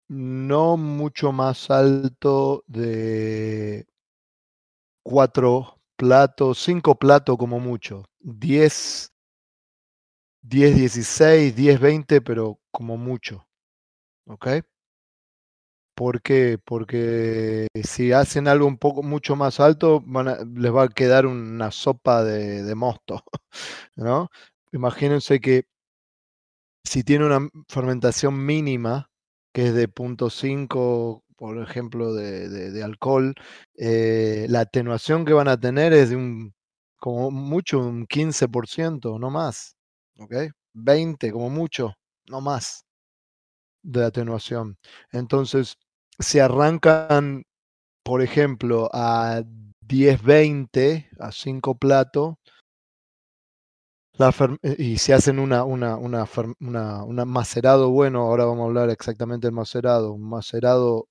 [0.10, 3.88] no mucho más alto de
[5.04, 9.12] cuatro platos, cinco platos como mucho, diez,
[10.42, 13.48] diez, dieciséis, diez, veinte, pero como mucho.
[14.28, 14.48] ¿Ok?
[15.96, 16.60] ¿Por qué?
[16.64, 20.04] Porque si hacen algo un poco mucho más alto,
[20.56, 23.24] les va a quedar una sopa de, de mosto,
[23.96, 24.30] ¿no?
[24.72, 25.66] Imagínense que
[26.84, 29.10] si tiene una fermentación mínima,
[29.58, 33.34] que es de 0.5, por ejemplo, de, alcohol,
[33.76, 36.54] eh, la atenuación que van a tener es de un,
[37.00, 39.76] como mucho, un 15%, no más.
[40.20, 40.52] ¿Ok?
[40.74, 41.96] 20, como mucho,
[42.28, 42.86] no más
[43.82, 44.78] de atenuación.
[45.12, 45.78] Entonces,
[46.20, 47.42] si arrancan,
[48.04, 49.42] por ejemplo, a
[49.82, 52.36] 10, 20, a 5 platos,
[54.20, 56.26] eh, y si hacen una, una, una,
[57.04, 61.08] una, macerado bueno, ahora vamos a hablar exactamente del macerado, un macerado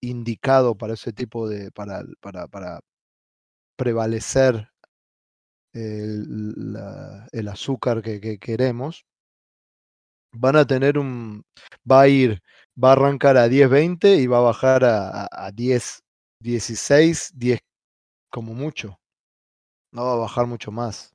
[0.00, 2.80] indicado para ese tipo de, para, para, para
[3.76, 4.68] prevalecer
[5.72, 6.76] el,
[7.32, 9.04] el azúcar que, que, queremos,
[10.32, 11.44] van a tener un,
[11.90, 12.42] va a ir,
[12.82, 16.02] va a arrancar a 10, 20 y va a bajar a, a, 10,
[16.40, 17.60] 16, 10
[18.30, 18.98] como mucho.
[19.92, 21.13] No va a bajar mucho más.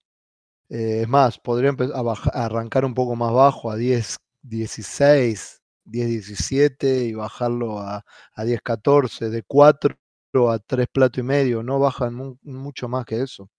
[0.70, 7.04] Eh, es más, podría a, arrancar un poco más bajo, a 10, 16, 10, 17
[7.06, 9.98] y bajarlo a, a 10, 14, de 4
[10.50, 13.50] a 3 plato y medio, no bajan mucho más que eso.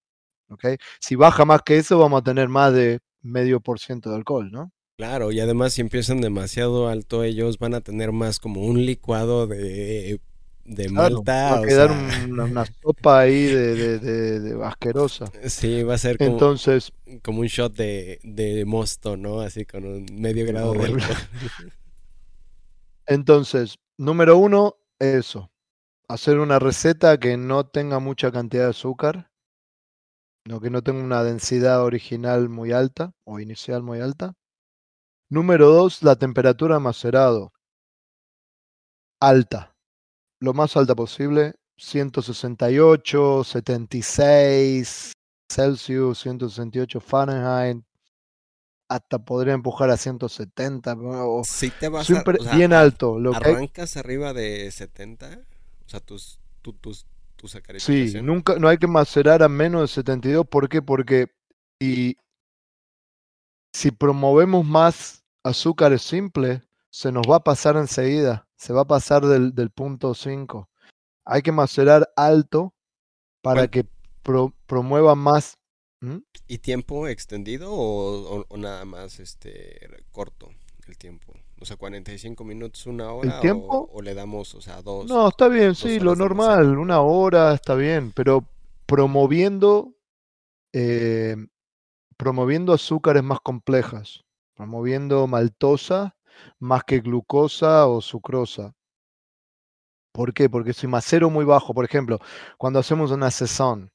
[0.48, 0.76] ¿okay?
[1.00, 4.50] Si baja más que eso, vamos a tener más de medio por ciento de alcohol,
[4.50, 4.72] ¿no?
[4.96, 9.46] Claro, y además si empiezan demasiado alto, ellos van a tener más como un licuado
[9.46, 10.20] de
[10.70, 11.54] de Malta.
[11.54, 15.26] Va a quedar una, sopa ahí de, de, asquerosa.
[15.48, 19.40] Sí, va a ser como, Entonces, como un shot de, de mosto, ¿no?
[19.40, 21.02] Así con un medio grado de
[23.06, 25.50] Entonces, número uno, eso.
[26.08, 29.30] Hacer una receta que no tenga mucha cantidad de azúcar,
[30.44, 34.34] no, que no tenga una densidad original muy alta o inicial muy alta.
[35.28, 37.52] Número dos, la temperatura macerado.
[39.20, 39.69] Alta
[40.40, 45.12] lo más alta posible, 168, 76
[45.50, 47.82] Celsius, 168 Fahrenheit,
[48.88, 50.96] hasta podría empujar a 170.
[51.00, 52.08] O si te vas
[52.54, 53.18] bien alto.
[53.18, 55.40] Lo ¿Arrancas arriba de 70?
[55.84, 59.88] O sea, tus, tus, tus, tus Sí, nunca, no hay que macerar a menos de
[59.88, 60.46] 72.
[60.46, 60.82] ¿Por qué?
[60.82, 61.28] Porque
[61.80, 62.16] y,
[63.72, 69.24] si promovemos más azúcares simples, se nos va a pasar enseguida se va a pasar
[69.24, 70.68] del, del punto 5.
[71.24, 72.74] Hay que macerar alto
[73.40, 73.86] para que
[74.66, 75.58] promueva más.
[76.46, 80.50] ¿Y tiempo extendido o, nada más este corto
[80.86, 81.32] el tiempo?
[81.58, 83.34] O sea, 45 minutos, una hora.
[83.34, 83.88] ¿El tiempo?
[83.92, 85.06] O, le damos, o sea, dos.
[85.06, 88.44] No, está bien, sí, lo normal, una hora está bien, pero
[88.84, 89.94] promoviendo,
[90.74, 91.36] eh,
[92.18, 96.14] promoviendo azúcares más complejas, promoviendo maltosa
[96.58, 98.72] más que glucosa o sucrosa.
[100.12, 100.48] ¿Por qué?
[100.50, 102.18] Porque si macero muy bajo, por ejemplo,
[102.58, 103.90] cuando hacemos una sesión,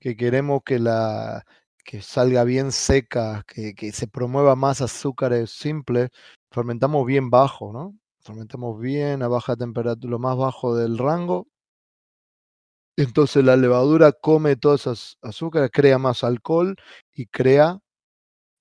[0.00, 1.44] que queremos que la
[1.84, 6.10] que salga bien seca, que, que se promueva más azúcares simples,
[6.50, 7.94] fermentamos bien bajo, ¿no?
[8.20, 11.48] Fermentamos bien a baja temperatura, lo más bajo del rango.
[12.96, 16.76] Entonces la levadura come todas esas azúcares, crea más alcohol
[17.12, 17.80] y crea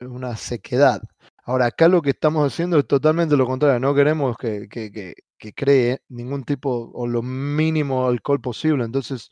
[0.02, 1.02] una sequedad.
[1.46, 3.80] Ahora, acá lo que estamos haciendo es totalmente lo contrario.
[3.80, 8.86] No queremos que, que, cree ningún tipo o lo mínimo alcohol posible.
[8.86, 9.30] Entonces,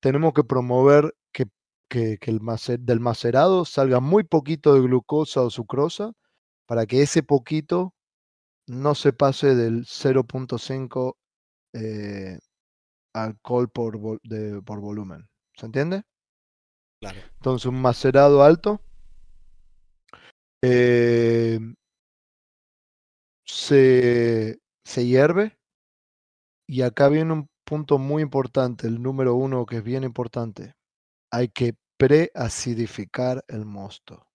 [0.00, 1.44] tenemos que promover que,
[1.88, 2.40] que, el
[2.80, 6.12] del macerado salga muy poquito de glucosa o sucrosa
[6.66, 7.94] para que ese poquito
[8.66, 11.16] no se pase del 0.5
[13.12, 14.00] alcohol por,
[14.64, 15.28] por volumen.
[15.54, 16.02] ¿Se entiende?
[17.00, 17.20] Claro.
[17.34, 18.80] Entonces un macerado alto
[20.62, 21.58] eh,
[23.44, 25.58] se, se hierve
[26.66, 30.74] y acá viene un punto muy importante, el número uno que es bien importante.
[31.30, 34.26] Hay que preacidificar el mosto.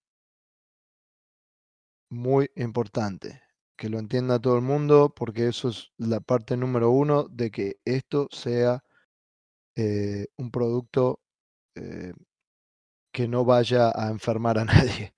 [2.09, 3.41] Muy importante
[3.78, 7.78] que lo entienda todo el mundo porque eso es la parte número uno de que
[7.86, 8.84] esto sea
[9.75, 11.19] eh, un producto
[11.75, 12.13] eh,
[13.13, 15.13] que no vaya a enfermar a nadie.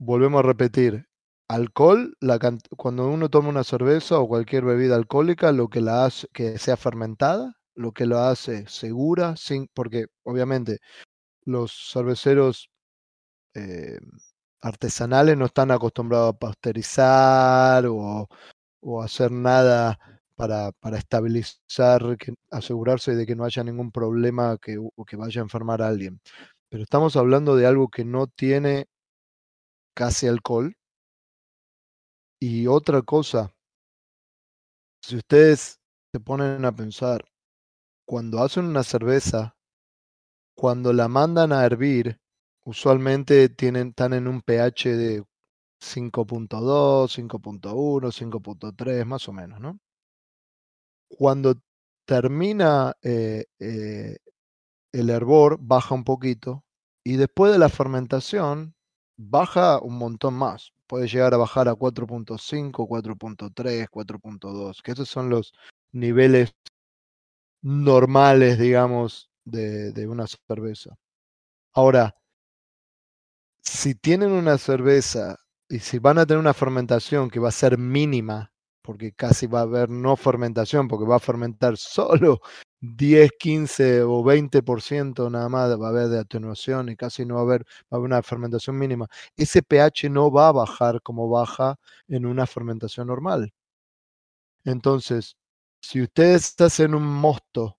[0.00, 1.06] Volvemos a repetir,
[1.48, 2.38] alcohol, la
[2.76, 6.76] cuando uno toma una cerveza o cualquier bebida alcohólica, lo que la hace que sea
[6.76, 10.78] fermentada, lo que lo hace segura, sin, porque obviamente
[11.44, 12.70] los cerveceros
[13.54, 13.98] eh,
[14.60, 18.28] artesanales no están acostumbrados a pasteurizar o,
[18.80, 19.98] o hacer nada
[20.36, 22.02] para, para estabilizar,
[22.50, 26.20] asegurarse de que no haya ningún problema que, que vaya a enfermar a alguien.
[26.70, 28.86] Pero estamos hablando de algo que no tiene
[29.98, 30.76] casi alcohol.
[32.40, 33.52] Y otra cosa,
[35.02, 35.80] si ustedes
[36.12, 37.24] se ponen a pensar,
[38.06, 39.56] cuando hacen una cerveza,
[40.56, 42.20] cuando la mandan a hervir,
[42.64, 45.24] usualmente tienen, están en un pH de
[45.80, 49.80] 5.2, 5.1, 5.3, más o menos, ¿no?
[51.08, 51.56] Cuando
[52.06, 54.18] termina eh, eh,
[54.92, 56.64] el hervor, baja un poquito
[57.04, 58.76] y después de la fermentación,
[59.18, 60.72] baja un montón más.
[60.86, 65.52] Puede llegar a bajar a 4.5, 4.3, 4.2, que esos son los
[65.92, 66.54] niveles
[67.60, 70.96] normales, digamos, de, de una cerveza.
[71.72, 72.14] Ahora,
[73.62, 75.36] si tienen una cerveza
[75.68, 78.52] y si van a tener una fermentación que va a ser mínima,
[78.82, 82.40] porque casi va a haber no fermentación, porque va a fermentar solo
[82.80, 87.40] 10, 15 o 20% nada más va a haber de atenuación y casi no va
[87.40, 89.08] a haber, va a haber una fermentación mínima.
[89.36, 91.76] Ese pH no va a bajar como baja
[92.08, 93.52] en una fermentación normal.
[94.64, 95.36] Entonces,
[95.80, 97.78] si ustedes hacen un mosto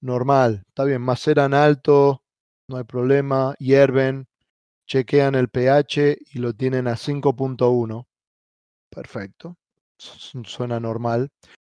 [0.00, 2.22] normal, está bien, maceran alto,
[2.68, 4.28] no hay problema, hierven,
[4.86, 8.06] chequean el pH y lo tienen a 5.1.
[8.90, 9.56] Perfecto.
[9.98, 11.30] Suena normal.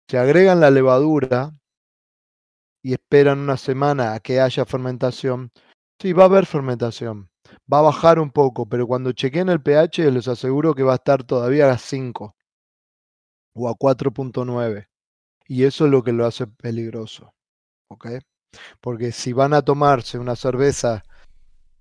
[0.09, 1.58] Se agregan la levadura
[2.83, 5.51] y esperan una semana a que haya fermentación.
[6.01, 7.31] Sí, va a haber fermentación.
[7.73, 10.97] Va a bajar un poco, pero cuando chequeen el pH les aseguro que va a
[10.97, 12.37] estar todavía a 5
[13.55, 14.89] o a 4.9.
[15.47, 17.35] Y eso es lo que lo hace peligroso.
[17.89, 18.07] ¿Ok?
[18.81, 21.03] Porque si van a tomarse una cerveza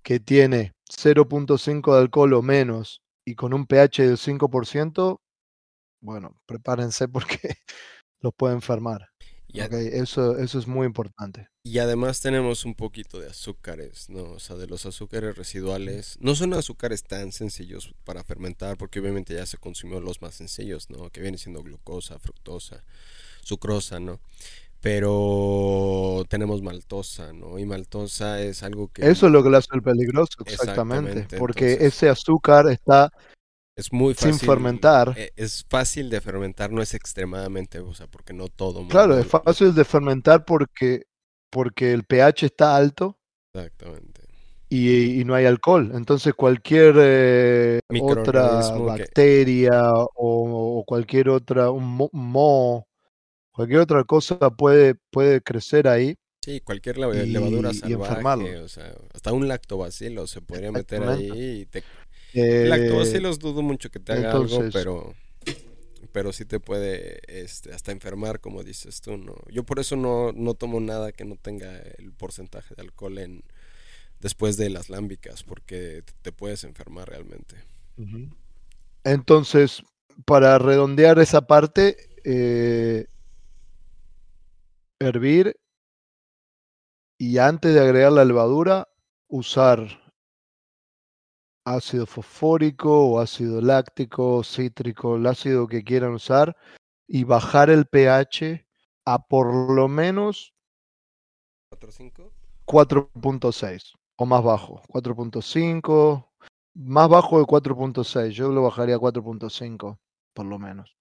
[0.02, 5.20] que tiene 0.5 de alcohol o menos y con un pH del 5%,
[6.00, 7.56] bueno, prepárense porque
[8.20, 9.08] los puede enfermar.
[9.48, 11.48] Eso, eso es muy importante.
[11.62, 14.24] Y además tenemos un poquito de azúcares, ¿no?
[14.32, 16.16] O sea, de los azúcares residuales.
[16.20, 20.90] No son azúcares tan sencillos para fermentar, porque obviamente ya se consumió los más sencillos,
[20.90, 21.10] ¿no?
[21.10, 22.84] Que viene siendo glucosa, fructosa,
[23.42, 24.20] sucrosa, ¿no?
[24.80, 27.58] pero tenemos maltosa, ¿no?
[27.58, 29.08] Y maltosa es algo que...
[29.08, 33.12] Eso es lo que lo hace el peligroso, exactamente, porque ese azúcar está
[33.78, 35.14] es muy fácil, sin fermentar.
[35.16, 38.86] E, es fácil de fermentar, no es extremadamente, o sea, porque no todo...
[38.88, 41.04] Claro, es fácil de fermentar porque,
[41.48, 43.20] porque el pH está alto.
[43.54, 44.22] Exactamente.
[44.68, 45.92] Y, no hay alcohol.
[45.94, 52.84] Entonces cualquier eh, otra bacteria o, cualquier otra, un moho
[53.52, 56.16] cualquier otra cosa puede, puede crecer ahí.
[56.44, 61.60] Sí, cualquier levadura salvaje, o sea, hasta un lactobacilo se podría meter ahí.
[61.60, 61.84] Y te...
[62.34, 65.14] Eh, lactobacilos dudo mucho que te haga algo, pero
[66.12, 69.36] pero sí te puede este, hasta enfermar, como dices tú, ¿no?
[69.50, 73.44] Yo por eso no, no tomo nada que no tenga el porcentaje de alcohol en
[74.20, 77.56] después de las lámbicas, porque te puedes enfermar realmente.
[79.04, 79.82] Entonces,
[80.24, 83.06] para redondear esa parte, eh,
[84.98, 85.56] hervir
[87.16, 88.88] y antes de agregar la levadura,
[89.28, 90.07] usar
[91.74, 96.56] ácido fosfórico o ácido láctico, cítrico, el ácido que quieran usar
[97.06, 98.66] y bajar el pH
[99.04, 100.54] a por lo menos
[102.66, 106.28] 4.6 o más bajo, 4.5,
[106.74, 109.98] más bajo de 4.6, yo lo bajaría a 4.5
[110.34, 110.98] por lo menos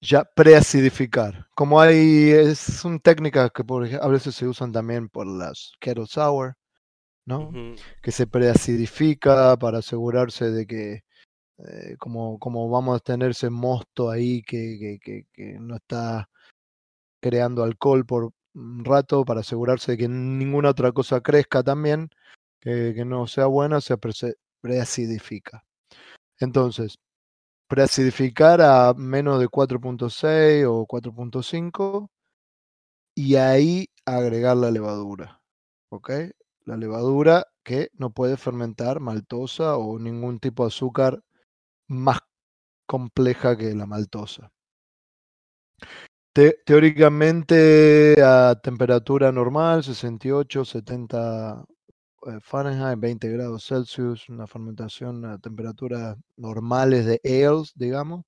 [0.00, 1.46] ya preacidificar.
[1.54, 6.06] Como hay, es una técnica que por, a veces se usan también por las kettle
[6.06, 6.56] sour,
[7.30, 7.52] ¿no?
[8.02, 11.04] Que se preacidifica para asegurarse de que,
[11.58, 16.28] eh, como, como vamos a tener ese mosto ahí que, que, que, no está
[17.22, 22.10] creando alcohol por un rato para asegurarse de que ninguna otra cosa crezca también,
[22.60, 23.96] que, no sea buena, se
[24.60, 25.64] preacidifica.
[26.40, 26.98] Entonces,
[27.68, 32.10] preacidificar a menos de 4.6 o 4.5
[33.14, 35.40] y ahí agregar la levadura.
[35.90, 36.10] ¿Ok?
[36.70, 41.20] La levadura que no puede fermentar maltosa o ningún tipo de azúcar
[41.88, 42.20] más
[42.86, 44.52] compleja que la maltosa.
[46.64, 51.64] teóricamente a temperatura normal, 68, 70
[52.26, 58.24] eh, Fahrenheit, 20 grados Celsius, una fermentación a temperaturas normales de ales, digamos.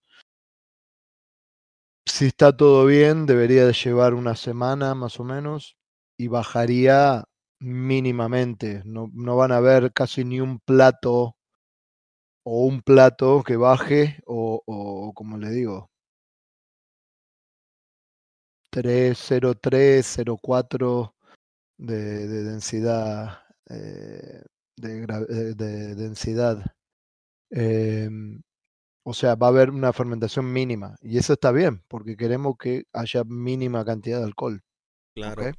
[2.06, 5.76] Si está todo bien, debería de llevar una semana más o menos
[6.16, 7.24] y bajaría
[7.62, 8.82] mínimamente.
[8.84, 11.36] No, no van a ver casi ni un plato
[12.44, 15.90] o un plato que baje o, o como le digo,
[18.70, 21.14] 303, 04
[21.78, 24.42] de, de densidad eh,
[24.76, 26.64] de, eh, de, densidad.
[27.50, 28.42] Em,
[29.04, 30.96] o sea, va a haber una fermentación mínima.
[31.02, 34.62] Y eso está bien, porque queremos que haya mínima cantidad de alcohol.
[35.14, 35.52] Claro.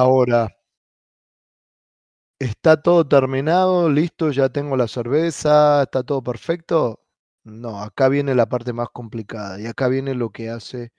[0.00, 0.40] Ahora,
[2.38, 3.88] ¿está todo terminado?
[3.90, 4.30] ¿Listo?
[4.30, 5.82] ¿Ya tengo la cerveza?
[5.84, 7.00] ¿Está todo perfecto?
[7.44, 9.60] No, acá viene la parte más complicada.
[9.60, 10.92] Y acá viene lo que hace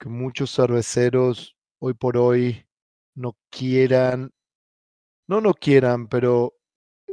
[0.00, 2.66] que muchos cerveceros hoy por hoy
[3.14, 4.32] no quieran
[5.28, 6.54] no no quieran, pero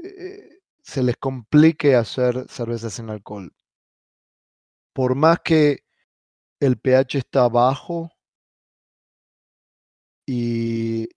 [0.03, 3.53] eh, se les complique hacer cerveza sin alcohol.
[4.93, 5.85] Por más que
[6.59, 8.11] el pH está bajo
[10.27, 11.07] y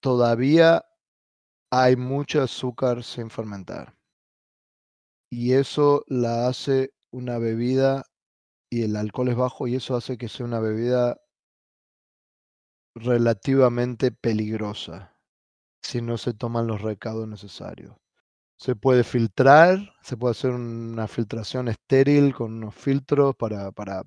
[0.00, 0.86] todavía
[1.70, 3.96] hay mucho azúcar sin fermentar.
[5.30, 8.04] Y eso la hace una bebida
[8.70, 11.20] y el alcohol es bajo y eso hace que sea una bebida
[12.94, 15.16] relativamente peligrosa
[15.82, 17.96] si no se toman los recados necesarios.
[18.58, 24.02] Se puede filtrar, se puede hacer una filtración estéril con unos filtros para, para,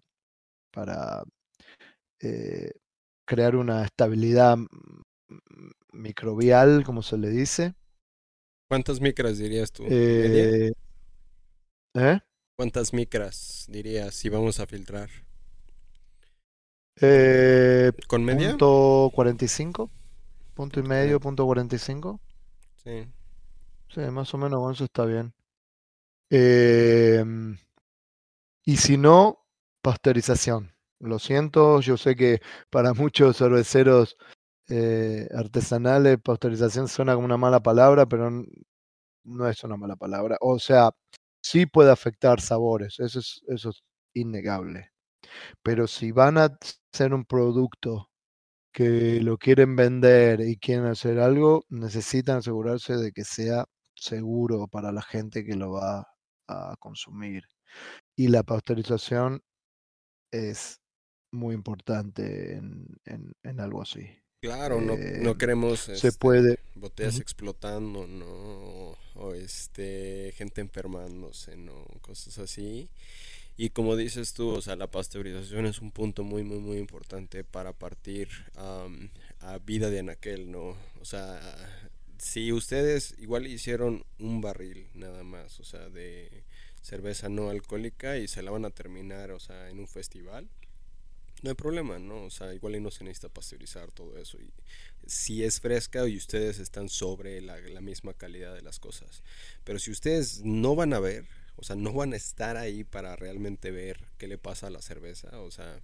[0.72, 1.24] para
[2.22, 2.72] eh,
[3.30, 4.58] crear una estabilidad
[5.94, 7.76] microbial, como se le dice.
[8.68, 9.84] ¿Cuántas micras dirías tú?
[9.88, 10.72] Eh,
[11.94, 12.20] ¿eh?
[12.58, 15.12] ¿Cuántas micras dirías si vamos a filtrar?
[18.08, 18.50] ¿Con media?
[18.50, 19.92] Punto 45.
[20.56, 22.20] Punto y medio, punto 45.
[22.84, 23.08] Sí.
[23.94, 25.34] Sí, más o menos con eso está bien.
[26.32, 27.58] Em,
[28.66, 29.46] y si no,
[29.84, 30.79] pasteurización.
[31.00, 34.18] Lo siento, yo sé que para muchos cerveceros
[34.70, 38.30] eh, artesanales, pasteurización suena como una mala palabra, pero
[39.24, 40.38] no es una mala palabra.
[40.42, 40.92] O sea,
[41.42, 43.84] sí puede afectar sabores, eso es, eso es
[44.14, 44.92] innegable.
[45.64, 46.58] Pero si van a
[46.94, 48.10] hacer un producto
[48.74, 54.92] que lo quieren vender y quieren hacer algo, necesitan asegurarse de que sea seguro para
[54.92, 56.08] la gente que lo va
[56.48, 57.44] a consumir.
[58.16, 59.44] Y la pasteurización
[60.32, 60.80] es
[61.32, 64.10] muy importante en, algo así.
[64.42, 66.60] Claro, no, no, eh, queremos se este, puede.
[66.76, 68.96] botellas explotando, ¿no?
[69.16, 71.86] O este, gente enfermándose, ¿no?
[72.02, 72.90] Cosas así.
[73.58, 77.44] Y como dices tú, o sea, la pasteurización es un punto muy, muy, muy importante
[77.44, 80.78] para partir a vida de anaquel, ¿no?
[81.02, 81.42] O sea,
[82.18, 86.44] si ustedes igual hicieron un barril nada más, o sea, de
[86.82, 90.48] cerveza no alcohólica y se la van a terminar, o sea, en un festival,
[91.42, 92.26] no hay problema, ¿no?
[92.26, 94.38] O sea, igual y no se necesita pasteurizar todo eso.
[94.40, 94.52] Y
[95.08, 99.24] si es fresca y ustedes están sobre la, la misma calidad de las cosas.
[99.64, 101.26] Pero si ustedes no van a ver,
[101.56, 104.82] o sea, no van a estar ahí para realmente ver qué le pasa a la
[104.82, 105.40] cerveza.
[105.42, 105.82] O sea,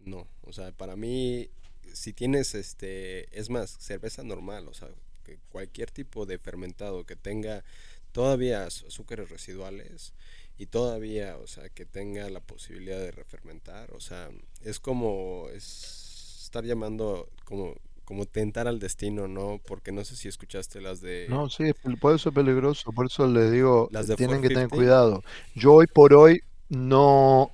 [0.00, 0.26] no.
[0.42, 1.50] O sea, para mí,
[1.92, 4.88] si tienes este, es más, cerveza normal, o sea,
[5.24, 7.64] que cualquier tipo de fermentado que tenga
[8.12, 10.12] todavía azúcares residuales
[10.58, 14.28] y todavía, o sea, que tenga la posibilidad de refermentar, o sea,
[14.62, 17.74] es como es estar llamando como
[18.08, 19.60] como tentar al destino, ¿no?
[19.66, 21.26] Porque no sé si escuchaste las de...
[21.28, 25.22] No, sí, puede ser peligroso, por eso les digo, las tienen que tener cuidado.
[25.54, 26.40] Yo hoy por hoy
[26.70, 27.50] no...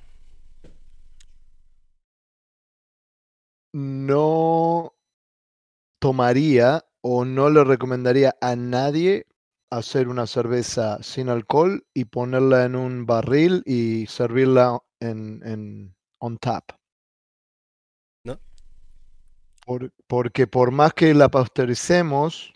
[3.73, 4.93] No
[5.99, 9.25] tomaría o no le recomendaría a nadie
[9.69, 16.37] hacer una cerveza sin alcohol y ponerla en un barril y servirla en, en on
[16.37, 16.71] tap
[20.07, 22.53] porque por más que la pasteuricemos,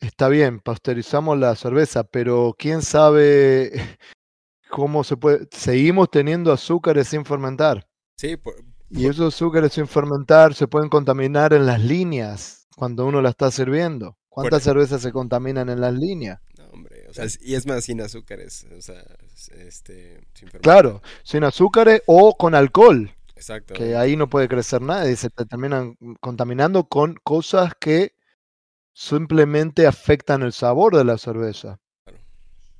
[0.00, 3.72] está bien, pasteurizamos la cerveza, pero quién sabe
[4.70, 5.48] cómo se puede.
[5.52, 7.86] Seguimos teniendo azúcares sin fermentar.
[8.16, 8.54] Sí, por,
[8.90, 13.50] y esos azúcares sin fermentar se pueden contaminar en las líneas cuando uno la está
[13.50, 14.18] sirviendo.
[14.32, 16.40] ¿Cuántas cervezas se contaminan en las líneas?
[16.56, 19.04] No, hombre, o sea, y es más sin azúcares, o sea,
[19.58, 23.14] este, sin Claro, sin azúcares o con alcohol.
[23.36, 23.74] Exacto.
[23.74, 28.14] Que ahí no puede crecer nada y se terminan contaminando con cosas que
[28.94, 31.78] simplemente afectan el sabor de la cerveza.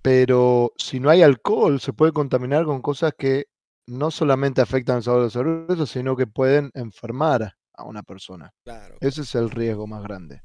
[0.00, 3.48] Pero si no hay alcohol, se puede contaminar con cosas que
[3.86, 8.54] no solamente afectan el sabor de la cerveza, sino que pueden enfermar a una persona.
[8.64, 8.96] Claro.
[9.00, 10.42] Ese es el riesgo más grande.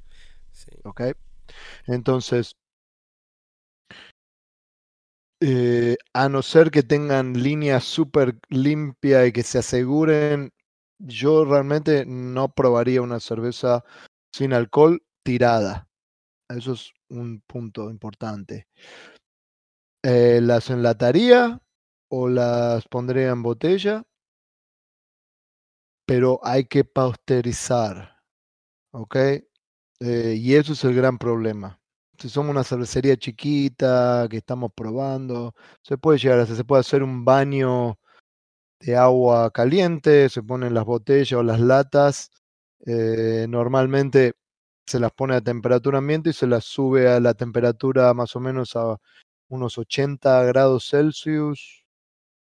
[0.58, 0.72] Sí.
[0.84, 1.02] ¿Ok?
[1.88, 2.56] Entonces,
[5.40, 10.52] eh, a no ser que tengan líneas súper limpias y que se aseguren,
[11.00, 13.84] yo realmente no probaría una cerveza
[14.34, 15.88] sin alcohol tirada.
[16.50, 18.68] Eso es un punto importante.
[20.04, 21.62] Eh, las enlataría
[22.10, 24.04] o las pondría en botella,
[26.08, 28.18] pero hay que pasteurizar.
[28.94, 29.18] ¿Ok?
[30.00, 31.80] Eh, y eso es el gran problema.
[32.20, 36.82] Si somos una cervecería chiquita que estamos probando, se puede llegar a hacer, se puede
[36.82, 37.98] hacer un baño
[38.80, 42.32] de agua caliente, se ponen las botellas o las latas.
[42.86, 44.34] Eh, normalmente
[44.88, 48.40] se las pone a temperatura ambiente y se las sube a la temperatura más o
[48.40, 48.98] menos a
[49.50, 51.86] unos 80 grados Celsius,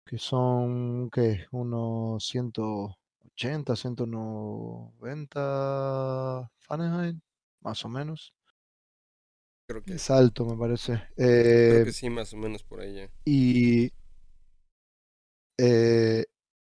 [0.06, 1.46] que son, ¿qué?
[1.52, 7.16] Unos 180, 190 Fahrenheit,
[7.60, 8.34] más o menos.
[9.68, 11.02] Creo que es alto, me parece.
[11.16, 13.08] Creo que eh, sí, más o menos por ahí.
[13.24, 13.92] Y,
[15.58, 16.24] eh,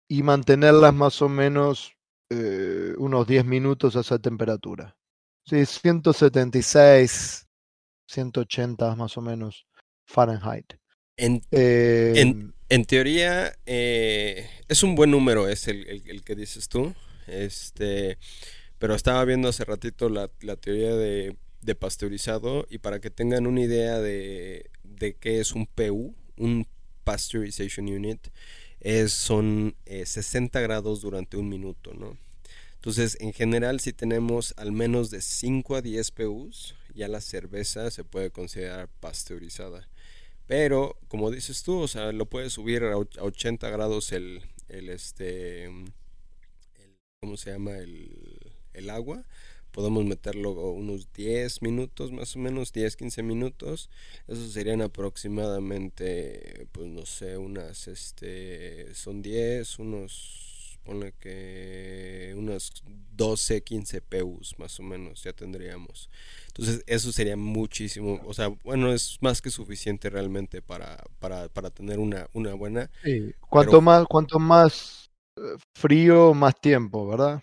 [0.08, 1.96] y mantenerlas más o menos
[2.30, 4.96] eh, unos 10 minutos a esa temperatura.
[5.46, 7.48] Sí, 176,
[8.10, 9.68] 180 más o menos
[10.08, 10.74] Fahrenheit.
[11.18, 16.94] En, em, en, teoría, eh, es un buen número, es el, el, que dices tú.
[17.28, 18.18] Este,
[18.80, 23.48] pero estaba viendo hace ratito la, la teoría de, de, pasteurizado y para que tengan
[23.48, 26.68] una idea de, de qué es un PU, un
[27.04, 28.28] Pasteurization Unit,
[28.82, 32.18] es, son 60 eh, grados durante un minuto, ¿no?
[32.76, 37.90] Entonces, en general, si tenemos al menos de 5 a 10 PUs, ya la cerveza
[37.90, 39.90] se puede considerar pasteurizada.
[40.46, 45.68] Pero, como dices tú, o sea, lo puedes subir a 80 grados el, el este,
[47.20, 47.78] ¿cómo se llama?
[47.78, 48.45] El,
[48.76, 49.26] el agua.
[49.72, 53.90] Podemos meterlo unos 10 minutos, más o menos, 10, 15 minutos.
[54.28, 60.46] Eso serían aproximadamente, pues no sé, unas, este, son 10, unos
[60.86, 62.72] Ponle que unas
[63.18, 66.12] 12, 15 PUs más o menos ya tendríamos.
[66.48, 71.72] Entonces eso sería muchísimo, o sea, bueno, es más que suficiente realmente para, para, para
[71.72, 72.92] tener una, una buena.
[73.04, 73.34] Sí.
[73.50, 75.42] Cuanto más, cuanto más eh,
[75.76, 77.42] frío, más tiempo, ¿verdad?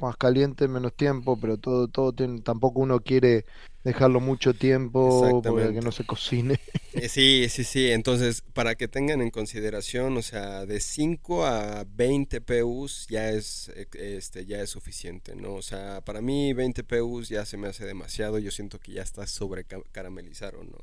[0.00, 3.44] Más caliente, menos tiempo, pero todo, todo tiene, tampoco uno quiere
[3.84, 6.58] dejarlo mucho tiempo para que no se cocine.
[6.92, 7.90] Eh, sí, sí, sí.
[7.92, 13.70] Entonces, para que tengan en consideración, o sea, de 5 a 20 PUs ya es,
[13.76, 15.54] eh, este, ya es suficiente, ¿no?
[15.54, 18.38] O sea, para mí 20 PUs ya se me hace demasiado.
[18.38, 20.78] Yo siento que ya está sobre caramelizado, ¿no?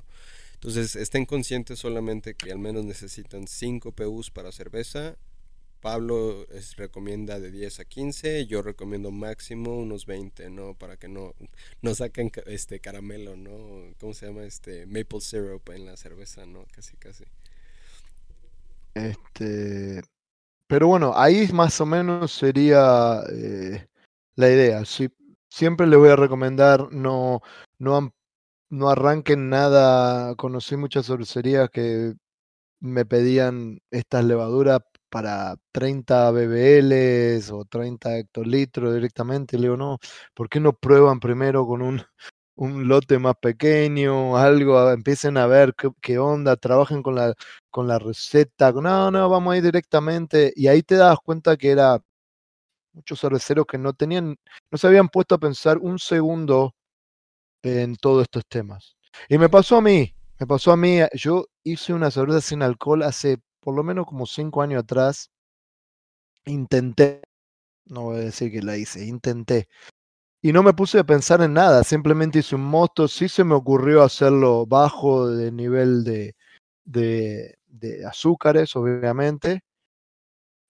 [0.53, 5.17] Entonces, estén conscientes solamente que al menos necesitan 5 PUs para cerveza
[5.83, 10.75] Pablo es, recomienda de 10 a 15, yo recomiendo máximo unos 20, ¿no?
[10.75, 11.33] Para que no,
[11.81, 13.93] no saquen este caramelo, ¿no?
[13.99, 14.43] ¿Cómo se llama?
[14.45, 16.63] Este maple syrup en la cerveza, ¿no?
[16.73, 17.25] Casi, casi.
[18.93, 20.01] Este,
[20.67, 23.85] pero bueno, ahí más o menos sería eh,
[24.37, 24.83] la idea.
[25.49, 27.41] siempre les voy a recomendar no,
[27.77, 28.13] no,
[28.69, 30.33] no arranquen nada.
[30.35, 32.13] Conocí muchas cervecerías que
[32.79, 34.79] me pedían estas levaduras
[35.13, 39.57] para 30 BBLs o 30 hectolitros directamente.
[39.57, 39.99] Le digo, no,
[40.33, 42.01] ¿por qué no prueban primero con un,
[42.55, 47.35] un lote más pequeño, algo, empiecen a ver qué, onda, trabajen con la,
[47.69, 51.69] con la receta, no, no, vamos a ir directamente, y ahí te das cuenta que
[51.69, 52.01] era
[52.93, 54.35] muchos cerveceros que no tenían,
[54.71, 56.73] no se habían puesto a pensar un segundo
[57.63, 58.97] en todos estos temas.
[59.29, 63.03] Y me pasó a mí, me pasó a mí, yo hice una cerveza sin alcohol
[63.03, 65.31] hace por lo menos como cinco años atrás,
[66.45, 67.21] intenté,
[67.85, 69.67] no voy a decir que la hice, intenté.
[70.41, 73.55] Y no me puse a pensar en nada, simplemente hice un mosto, sí se me
[73.55, 76.35] ocurrió hacerlo bajo de nivel de,
[76.85, 79.61] de, de azúcares, obviamente,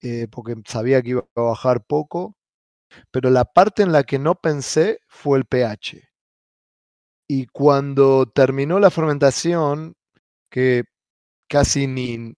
[0.02, 2.36] eh, porque sabía que iba a bajar poco,
[3.12, 6.02] pero la parte en la que no pensé fue el pH.
[7.28, 9.96] Y cuando terminó la fermentación,
[10.52, 10.84] que
[11.50, 12.36] casi ni,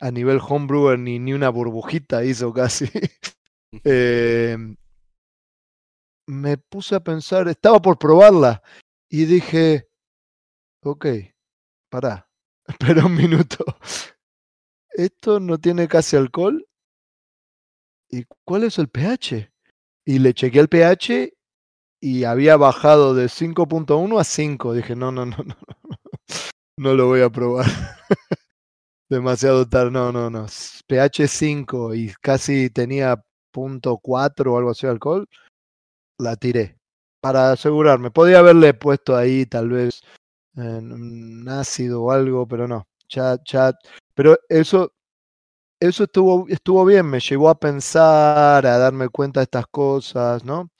[0.00, 2.90] a nivel homebrewer ni, ni una burbujita hizo casi.
[3.84, 4.56] eh,
[6.26, 8.62] me puse a pensar, estaba por probarla
[9.10, 9.88] y dije,
[10.84, 11.06] ok,
[11.90, 12.28] pará,
[12.66, 13.64] espera un minuto.
[14.90, 16.66] Esto no tiene casi alcohol.
[18.10, 19.52] ¿Y cuál es el pH?
[20.06, 21.34] Y le chequeé el pH
[22.00, 24.72] y había bajado de 5.1 a 5.
[24.74, 25.56] Dije, no, no, no, no,
[26.78, 27.66] no lo voy a probar.
[29.08, 30.46] Demasiado tarde, no, no, no.
[30.86, 35.26] pH 5 y casi tenía punto .4 o algo así de alcohol
[36.18, 36.78] la tiré
[37.20, 38.10] para asegurarme.
[38.10, 40.02] Podía haberle puesto ahí tal vez
[40.54, 42.86] un ácido o algo, pero no.
[43.08, 43.76] Chat, chat.
[44.14, 44.92] Pero eso,
[45.80, 50.70] eso estuvo, estuvo bien, me llevó a pensar, a darme cuenta de estas cosas, ¿no?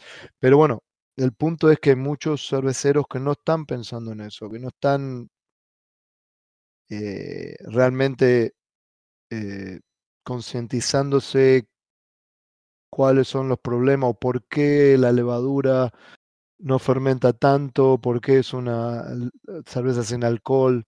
[0.40, 0.80] Pero bueno,
[1.16, 4.68] el punto es que hay muchos cerveceros que no están pensando en eso, que no
[4.68, 5.28] están
[6.90, 8.54] eh, realmente
[9.30, 9.80] eh,
[10.24, 11.66] concientizándose
[12.90, 15.92] cuáles son los problemas o por qué la levadura
[16.58, 19.04] no fermenta tanto, por qué es una
[19.66, 20.84] cerveza sin alcohol.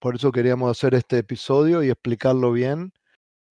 [0.00, 2.92] Por eso queríamos hacer este episodio y explicarlo bien.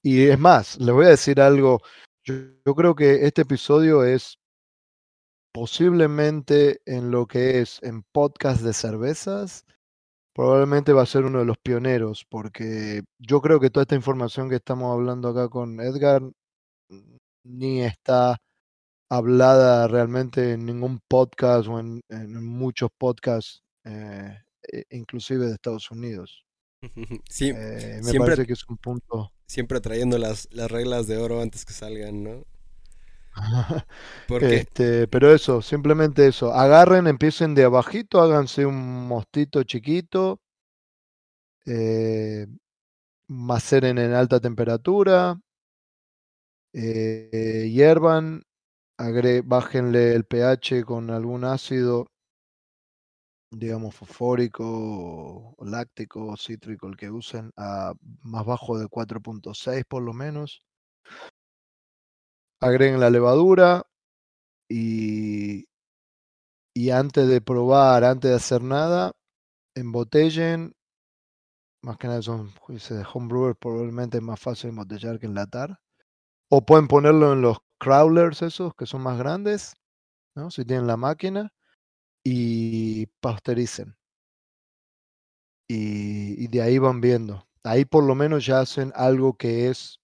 [0.01, 1.81] Y es más, les voy a decir algo.
[2.23, 2.35] Yo,
[2.65, 4.39] yo creo que este episodio es
[5.53, 9.65] posiblemente en lo que es en podcast de cervezas,
[10.39, 14.47] probablemente va a ser uno de los pioneros, porque yo creo que toda esta información
[14.47, 16.21] que estamos hablando acá con Edgar
[17.43, 18.37] ni está
[19.11, 22.01] hablada realmente en ningún podcast o en,
[22.41, 24.37] muchos podcasts, eh,
[24.71, 26.45] e, inclusive de Estados Unidos.
[27.29, 29.33] Sí, eh, me parece que es un punto.
[29.45, 32.45] Siempre trayendo las, las reglas de oro antes que salgan, ¿no?
[34.41, 36.53] este, pero eso, simplemente eso.
[36.53, 40.39] Agarren, empiecen de abajito, háganse un mostito chiquito,
[41.65, 42.47] eh,
[43.27, 45.39] maceren en alta temperatura,
[46.73, 48.43] eh, hiervan,
[49.45, 52.07] bájenle el pH con algún ácido,
[53.51, 54.63] digamos fosfórico
[55.57, 60.61] o, láctico o cítrico, el que usen, a más bajo de 4.6 por lo menos.
[62.61, 63.83] Agreguen la levadura
[64.69, 65.67] y,
[66.75, 69.13] y antes de probar, antes de hacer nada,
[69.75, 70.75] embotellen.
[71.81, 75.79] Más que nada son juicios de homebrewer, probablemente es más fácil embotellar que enlatar.
[76.49, 79.75] O pueden ponerlo en los crawlers esos que son más grandes,
[80.35, 80.51] ¿no?
[80.51, 81.53] Si tienen la máquina
[82.23, 83.95] y pasteuricen.
[85.69, 87.47] Y, y, de ahí van viendo.
[87.63, 89.99] Ahí por lo menos ya hacen algo que es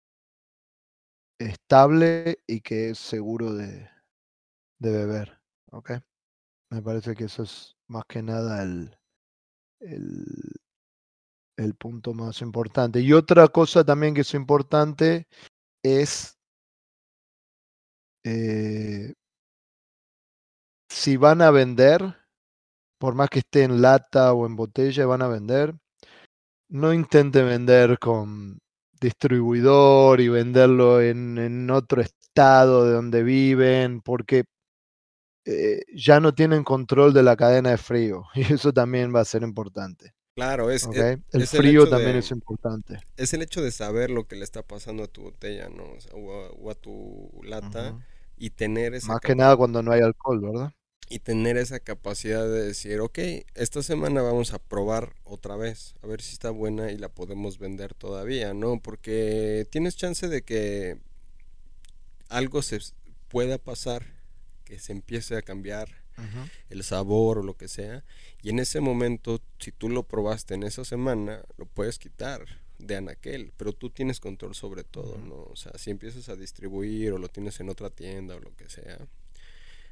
[1.40, 3.90] estable y que es seguro de,
[4.80, 5.40] de beber.
[5.72, 5.92] ¿Ok?
[6.72, 8.98] Me parece que eso es más que nada el,
[9.80, 10.26] el,
[11.58, 13.00] el punto más importante.
[13.02, 15.28] Y otra cosa también que es importante
[15.84, 16.38] es
[18.26, 19.14] eh,
[20.90, 22.02] si van a vender,
[23.00, 25.76] por más que esté en lata o en botella, van a vender,
[26.70, 28.58] no intenten vender con
[29.06, 34.44] distribuidor y venderlo en, en otro estado de donde viven, porque
[35.46, 39.26] eh, ya no tienen control de la cadena de frío y eso también va a
[39.26, 40.14] ser importante.
[40.36, 43.00] Claro, es, e, el frío también es importante.
[43.16, 45.86] Es el hecho de saber lo que le está pasando a tu botella, ¿no?
[46.12, 47.98] O, a, tu lata
[48.36, 49.14] y tener esa...
[49.14, 50.74] Más que nada cuando no hay alcohol, ¿verdad?
[51.08, 53.20] Y tener esa capacidad de decir, ok,
[53.54, 57.60] esta semana vamos a probar otra vez, a ver si está buena y la podemos
[57.60, 58.80] vender todavía, ¿no?
[58.82, 60.98] Porque tienes chance de que
[62.30, 62.80] algo se
[63.28, 64.06] pueda pasar,
[64.64, 66.04] que se empiece a cambiar
[66.70, 68.04] el sabor o lo que sea,
[68.42, 72.46] y en ese momento, si tú lo probaste en esa semana, lo puedes quitar
[72.80, 75.36] de anaquel, pero tú tienes control sobre todo, ¿no?
[75.36, 78.70] O sea, si empiezas a distribuir o lo tienes en otra tienda o lo que
[78.70, 79.08] sea,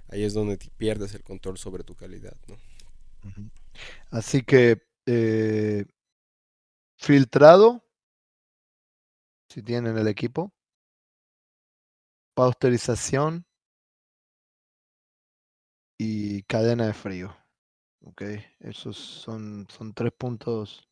[0.09, 2.57] ahí es donde te pierdes el control sobre tu calidad, ¿no?
[4.11, 5.85] Así que eh,
[6.97, 7.83] filtrado,
[9.49, 10.53] si tienen el equipo,
[12.33, 13.45] pasteurización
[15.97, 17.35] y cadena de frío.
[18.05, 18.21] Ok,
[18.59, 20.89] esos son, tres puntos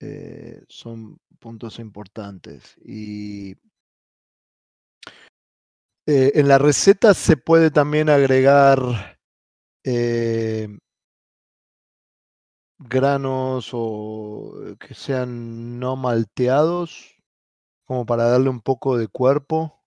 [0.00, 2.76] eh, son puntos importantes.
[2.84, 3.54] Y
[6.06, 9.18] eh, en la receta se puede también agregar
[9.84, 10.68] eh,
[12.78, 17.16] granos o que sean no malteados,
[17.84, 19.82] como para darle un poco de cuerpo,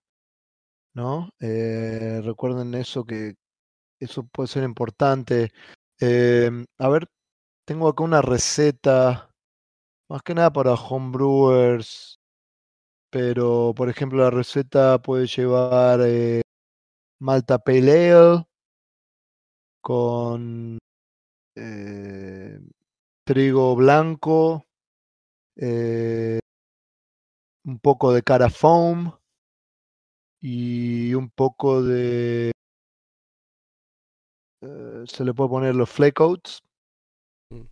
[0.94, 1.30] ¿no?
[1.40, 3.34] recuerden eso que
[4.00, 5.52] eso puede ser importante.
[6.00, 7.06] a ver,
[7.66, 9.30] tengo acá una receta
[10.10, 12.19] más que nada para homebrewers.
[13.10, 16.42] Pero, por ejemplo, la receta puede llevar eh,
[17.20, 18.44] Malta Pale Ale
[19.82, 20.78] con
[21.56, 22.60] eh,
[23.24, 24.64] trigo blanco,
[25.56, 26.38] eh,
[27.64, 29.12] un poco de cara foam
[30.40, 32.52] y un poco de...
[34.62, 36.60] eh, se le puede poner los flake oats.
[37.52, 37.62] Mm.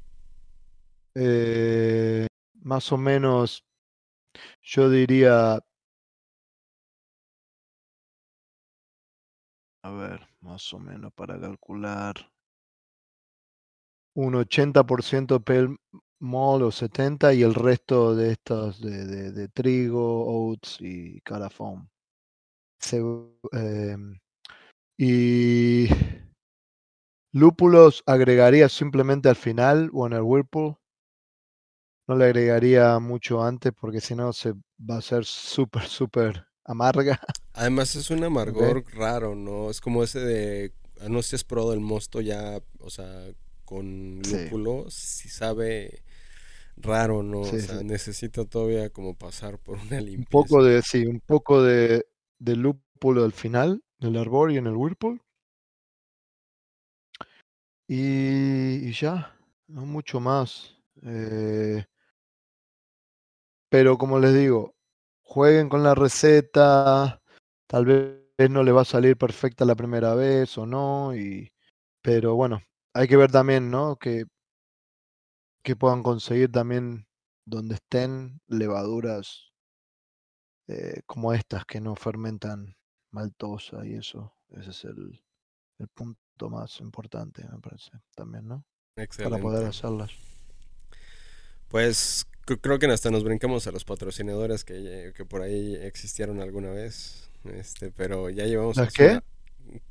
[1.14, 3.62] Eh, más o menos,
[4.68, 5.58] yo diría...
[9.82, 12.14] A ver, más o menos para calcular.
[14.24, 15.76] Un 80% pale
[16.20, 21.88] mall o 70 y el resto de estos de, de- trigo, oats y cara foam.
[22.80, 23.02] Se-
[23.52, 24.18] em,
[24.98, 25.88] y
[27.32, 30.77] lúpulos agregaría simplemente al final o en el whirlpool.
[32.08, 37.20] No le agregaría mucho antes porque si no se va a ser súper, súper amarga.
[37.52, 39.70] Además es un amargor raro, ¿no?
[39.70, 43.26] Es como ese de, ah, no sé si has probado el mosto ya, o sea,
[43.64, 44.38] con Sí.
[44.38, 46.02] lúpulo, si sabe
[46.76, 47.42] raro, ¿no?
[47.42, 47.84] Sí, o sea, sí.
[47.84, 50.24] necesita todavía como pasar por una Un limpieza.
[50.26, 52.06] poco de, sí, un poco de,
[52.38, 55.20] de lúpulo al final, del arbor y en el whirlpool.
[57.88, 59.34] Y, y ya,
[59.66, 60.74] no mucho más.
[61.02, 61.84] Eh,
[63.68, 64.74] pero como les digo,
[65.22, 67.20] jueguen con la receta.
[67.66, 71.14] Tal vez no le va a salir perfecta la primera vez o no.
[71.14, 71.52] Y,
[72.02, 72.62] pero bueno,
[72.94, 73.96] hay que ver también, ¿no?
[73.96, 74.24] Que,
[75.62, 77.06] que puedan conseguir también
[77.44, 79.52] donde estén levaduras
[80.68, 82.76] eh, como estas que no fermentan
[83.10, 84.34] maltosa y eso.
[84.50, 85.22] Ese es el,
[85.78, 88.64] el punto más importante, me parece, también, ¿no?
[89.22, 89.66] Para poder Excelente.
[89.66, 90.10] hacerlas.
[91.68, 96.70] Pues creo que hasta nos brincamos a los patrocinadores que, que por ahí existieron alguna
[96.70, 97.28] vez.
[97.54, 99.10] Este, pero ya llevamos ¿Las casi qué?
[99.12, 99.22] una-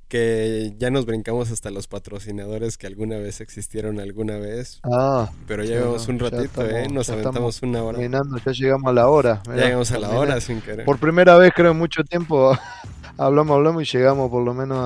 [0.08, 4.80] que ya nos brincamos hasta los patrocinadores que alguna vez existieron alguna vez.
[4.84, 6.88] Ah, Pero ya llevamos un ratito, ¿eh?
[6.90, 7.98] Nos aventamos una hora.
[8.00, 9.44] terminando, ya llegamos a la hora.
[9.46, 10.20] Ya llegamos a la terminé.
[10.32, 10.86] hora sin querer.
[10.86, 12.58] Por primera vez, creo, en mucho tiempo,
[13.18, 14.78] hablamos, hablamos y llegamos por lo menos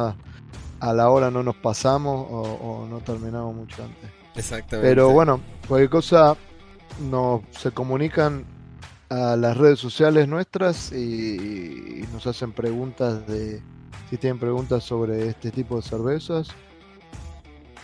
[0.80, 4.10] a, a la hora, no nos pasamos o, o no terminamos mucho antes.
[4.36, 4.90] Exactamente.
[4.90, 6.36] Pero bueno, cualquier cosa,
[7.10, 8.46] nos se comunican
[9.10, 10.96] a las redes sociales nuestras y,
[12.04, 13.62] y nos hacen preguntas de
[14.10, 16.50] si tienen preguntas sobre este tipo de cervezas.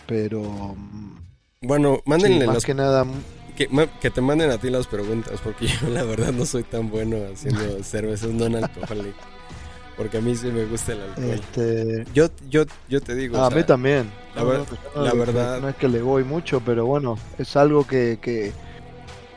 [0.06, 1.16] Pero mm,
[1.62, 3.10] Bueno, sí, mándenle más que nada, mm,
[4.00, 7.16] que, te manden a ti las preguntas, porque yo la verdad no soy tan bueno
[7.32, 9.26] haciendo cervezas no alcohólicas.
[9.96, 11.30] Porque a mí sí me gusta el alcohol.
[11.32, 14.08] este, Yo, yo, yo te digo, a o sea, mí también.
[14.36, 14.60] la ver-
[14.94, 18.52] no, la verdad- no es que le voy mucho, pero bueno, es algo que, que,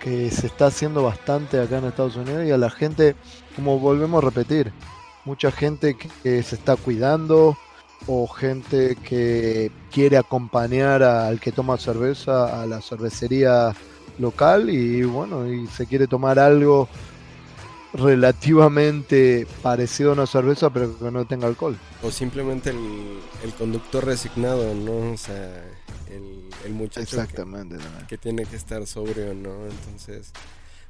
[0.02, 3.16] que se está haciendo bastante acá en Estados Unidos y a la gente,
[3.56, 4.74] como volvemos a repetir,
[5.26, 7.58] mucha gente que, se está cuidando
[8.08, 13.74] o gente que quiere acompañar al que toma cerveza a la cervecería
[14.18, 16.90] local y bueno, y se quiere tomar algo
[17.94, 21.78] relativamente parecido a una cerveza pero que no tenga alcohol.
[22.02, 25.12] o simplemente el, el conductor resignado, ¿no?
[25.14, 25.64] O sea,
[26.10, 27.78] el, el muchacho que, Exactamente.
[27.78, 28.08] también.
[28.08, 29.66] que tiene que estar sobrio, ¿no?
[29.68, 30.32] Entonces,